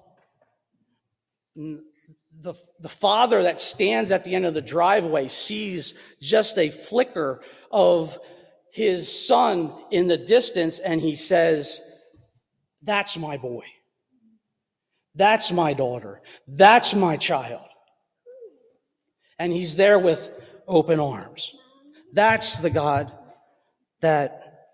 The, 1.56 2.54
the 2.78 2.88
father 2.88 3.42
that 3.42 3.60
stands 3.60 4.10
at 4.10 4.24
the 4.24 4.34
end 4.34 4.46
of 4.46 4.54
the 4.54 4.62
driveway 4.62 5.28
sees 5.28 5.94
just 6.20 6.58
a 6.58 6.70
flicker 6.70 7.40
of 7.70 8.18
his 8.72 9.26
son 9.26 9.72
in 9.90 10.06
the 10.06 10.16
distance 10.16 10.78
and 10.78 11.00
he 11.00 11.14
says, 11.14 11.80
That's 12.82 13.16
my 13.16 13.36
boy. 13.36 13.64
That's 15.14 15.52
my 15.52 15.72
daughter. 15.72 16.22
That's 16.46 16.94
my 16.94 17.16
child. 17.16 17.66
And 19.38 19.52
he's 19.52 19.76
there 19.76 19.98
with 19.98 20.30
open 20.68 21.00
arms. 21.00 21.54
That's 22.12 22.58
the 22.58 22.70
God 22.70 23.12
that 24.00 24.68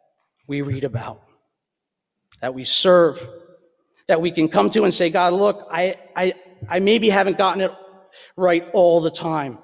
we 0.46 0.62
read 0.62 0.84
about, 0.84 1.22
that 2.40 2.54
we 2.54 2.64
serve, 2.64 3.26
that 4.08 4.20
we 4.20 4.30
can 4.30 4.48
come 4.48 4.70
to 4.70 4.84
and 4.84 4.92
say, 4.92 5.10
God, 5.10 5.32
look, 5.32 5.66
I, 5.70 5.96
I, 6.14 6.34
I 6.68 6.78
maybe 6.80 7.08
haven't 7.08 7.38
gotten 7.38 7.62
it 7.62 7.72
right 8.36 8.68
all 8.72 9.00
the 9.00 9.10
time. 9.10 9.58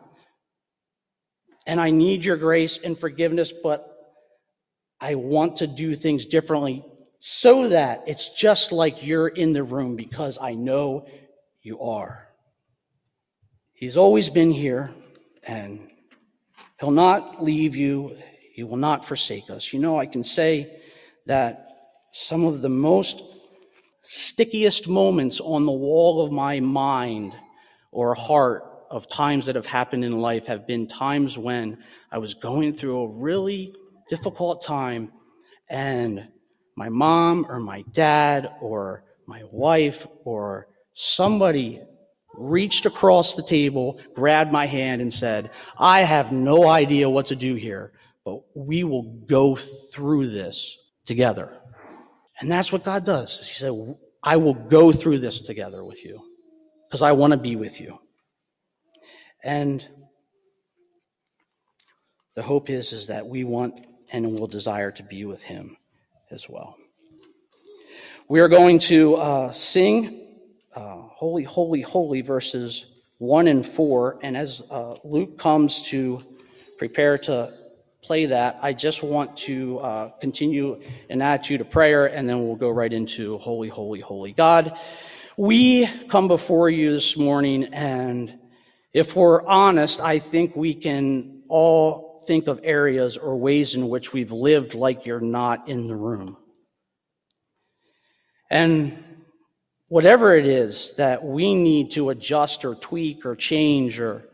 And 1.67 1.81
I 1.81 1.91
need 1.91 2.25
your 2.25 2.37
grace 2.37 2.79
and 2.83 2.99
forgiveness, 2.99 3.53
but 3.53 3.89
I 5.01 5.15
want 5.17 5.57
to 5.59 5.67
do 5.67 5.95
things 5.95 6.27
differently 6.27 6.85
so 7.19 7.69
that 7.69 8.05
it's 8.07 8.31
just 8.31 8.73
like 8.73 9.05
you're 9.07 9.29
in 9.29 9.53
the 9.53 9.63
room 9.63 9.97
because 9.97 10.39
I 10.41 10.55
know 10.55 11.07
you 11.61 11.81
are. 11.81 12.29
He's 13.73 13.97
always 13.97 14.29
been 14.29 14.51
here 14.51 14.93
and 15.45 15.89
he'll 16.81 16.91
not 16.91 17.43
leave 17.43 17.77
you. 17.77 18.17
He 18.53 18.65
will 18.65 18.77
not 18.77 19.05
forsake 19.05 19.51
us. 19.51 19.73
You 19.73 19.81
know, 19.81 19.99
I 19.99 20.07
can 20.07 20.25
say 20.25 20.81
that 21.27 21.69
some 22.13 22.45
of 22.45 22.61
the 22.61 22.69
most 22.69 23.23
stickiest 24.03 24.89
moments 24.89 25.41
on 25.41 25.65
the 25.65 25.73
wall 25.73 26.25
of 26.25 26.33
my 26.33 26.61
mind 26.61 27.35
or 27.93 28.15
heart 28.15 28.65
of 28.93 29.09
times 29.09 29.47
that 29.47 29.57
have 29.57 29.67
happened 29.67 30.05
in 30.05 30.19
life 30.19 30.47
have 30.47 30.67
been 30.67 30.87
times 30.87 31.39
when 31.39 31.79
I 32.13 32.19
was 32.19 32.35
going 32.35 32.75
through 32.75 33.01
a 33.01 33.09
really 33.09 33.75
difficult 34.09 34.63
time 34.63 35.11
and 35.69 36.29
my 36.77 36.91
mom 36.91 37.47
or 37.49 37.59
my 37.59 37.83
dad 37.93 38.51
or 38.61 39.05
my 39.27 39.43
wife 39.51 40.07
or 40.25 40.69
somebody 40.93 41.81
reached 42.35 42.87
across 42.87 43.35
the 43.35 43.43
table, 43.43 43.99
grabbed 44.15 44.53
my 44.53 44.67
hand 44.67 45.01
and 45.01 45.13
said, 45.13 45.51
I 45.79 46.03
have 46.03 46.33
no 46.33 46.69
idea 46.69 47.09
what 47.09 47.27
to 47.27 47.37
do 47.37 47.55
here, 47.55 47.93
but 48.25 48.41
we 48.55 48.85
will 48.85 49.25
go 49.27 49.57
through 49.57 50.29
this 50.29 50.77
together. 51.07 51.59
And 52.41 52.51
that's 52.51 52.73
what 52.73 52.85
God 52.85 53.05
does. 53.05 53.39
He 53.39 53.55
said, 53.55 53.73
I 54.23 54.37
will 54.37 54.55
go 54.55 54.93
through 54.93 55.19
this 55.19 55.41
together 55.41 55.85
with 55.85 56.05
you 56.05 56.21
because 56.89 57.03
I 57.03 57.13
want 57.13 57.33
to 57.33 57.39
be 57.39 57.57
with 57.57 57.81
you. 57.81 57.99
And 59.43 59.87
the 62.35 62.43
hope 62.43 62.71
is, 62.71 62.93
is 62.93 63.09
that 63.09 63.27
we 63.27 63.45
want 63.45 63.87
and 64.13 64.39
will 64.39 64.47
desire 64.47 64.91
to 64.93 65.03
be 65.03 65.25
with 65.25 65.43
him 65.43 65.77
as 66.31 66.49
well. 66.49 66.77
We 68.29 68.41
are 68.41 68.49
going 68.49 68.79
to 68.81 69.17
uh, 69.17 69.51
sing 69.51 70.21
uh, 70.75 71.03
Holy, 71.03 71.45
Holy, 71.45 71.83
Holy 71.83 72.23
verses 72.23 72.87
1 73.19 73.49
and 73.49 73.67
4. 73.67 74.21
And 74.23 74.37
as 74.37 74.63
uh, 74.71 74.95
Luke 75.05 75.39
comes 75.39 75.83
to 75.89 76.25
prepare 76.79 77.19
to 77.19 77.53
play 78.03 78.27
that, 78.27 78.59
I 78.63 78.73
just 78.73 79.03
want 79.03 79.37
to 79.39 79.79
uh, 79.81 80.09
continue 80.21 80.81
an 81.09 81.23
attitude 81.23 81.61
of 81.61 81.71
prayer, 81.71 82.07
and 82.07 82.29
then 82.29 82.45
we'll 82.45 82.57
go 82.57 82.71
right 82.71 82.93
into 82.93 83.39
Holy, 83.39 83.69
Holy, 83.69 84.01
Holy 84.01 84.33
God. 84.33 84.79
We 85.37 85.87
come 86.09 86.29
before 86.29 86.69
you 86.69 86.91
this 86.91 87.17
morning, 87.17 87.65
and 87.73 88.39
if 88.93 89.17
we're 89.17 89.45
honest, 89.47 90.01
I 90.01 90.19
think 90.19 90.55
we 90.55 90.75
can 90.75 91.43
all 91.49 92.23
think 92.27 92.47
of 92.47 92.61
areas 92.63 93.17
or 93.17 93.37
ways 93.37 93.75
in 93.75 93.89
which 93.89 94.13
we've 94.13 94.33
lived 94.33 94.75
like 94.75 95.07
you're 95.07 95.21
not 95.21 95.69
in 95.69 95.89
the 95.89 95.97
room. 95.97 96.37
And 98.51 99.03
whatever 99.89 100.37
it 100.37 100.47
is 100.47 100.95
that 100.99 101.25
we 101.25 101.55
need 101.55 101.93
to 101.93 102.11
adjust 102.11 102.65
or 102.65 102.75
tweak 102.75 103.25
or 103.25 103.35
change 103.35 103.99
or 103.99 104.29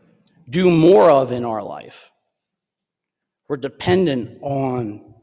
do 0.49 0.69
more 0.69 1.09
of 1.09 1.31
in 1.31 1.45
our 1.45 1.63
life, 1.63 2.11
we're 3.47 3.57
dependent 3.57 4.39
on 4.41 5.15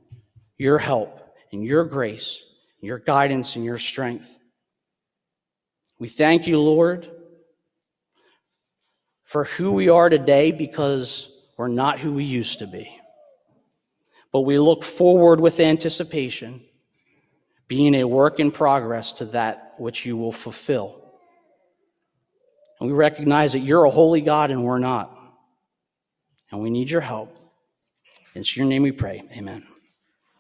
your 0.59 0.79
help 0.79 1.21
and 1.53 1.63
your 1.63 1.85
grace, 1.85 2.43
your 2.81 2.99
guidance 2.99 3.55
and 3.57 3.65
your 3.65 3.79
strength. 3.79 4.31
We 5.99 6.09
thank 6.09 6.47
you, 6.47 6.59
Lord, 6.59 7.11
for 9.27 9.45
who 9.45 9.73
we 9.73 9.91
are 9.91 10.09
today 10.09 10.53
because 10.53 11.29
we're 11.59 11.69
not 11.69 11.99
who 11.99 12.15
we 12.15 12.25
used 12.25 12.61
to 12.61 12.67
be. 12.67 12.89
But 14.33 14.43
we 14.43 14.59
look 14.59 14.85
forward 14.85 15.41
with 15.41 15.61
anticipation, 15.61 16.63
being 17.69 17.95
a 17.95 18.05
work 18.05 18.39
in 18.39 18.51
progress 18.51 19.13
to 19.15 19.27
that 19.27 19.75
which 19.79 20.07
you 20.07 20.17
will 20.17 20.33
fulfill. 20.33 21.03
And 22.81 22.89
we 22.89 22.95
recognize 22.97 23.53
that 23.53 23.61
you're 23.61 23.85
a 23.85 23.91
holy 23.91 24.21
God 24.21 24.51
and 24.51 24.65
we're 24.65 24.79
not. 24.79 25.13
And 26.53 26.63
we 26.63 26.71
need 26.71 26.91
your 26.91 27.01
help. 27.01 27.37
It's 28.35 28.57
your 28.57 28.67
name 28.67 28.83
we 28.83 28.93
pray. 28.93 29.23
Amen. 29.37 29.67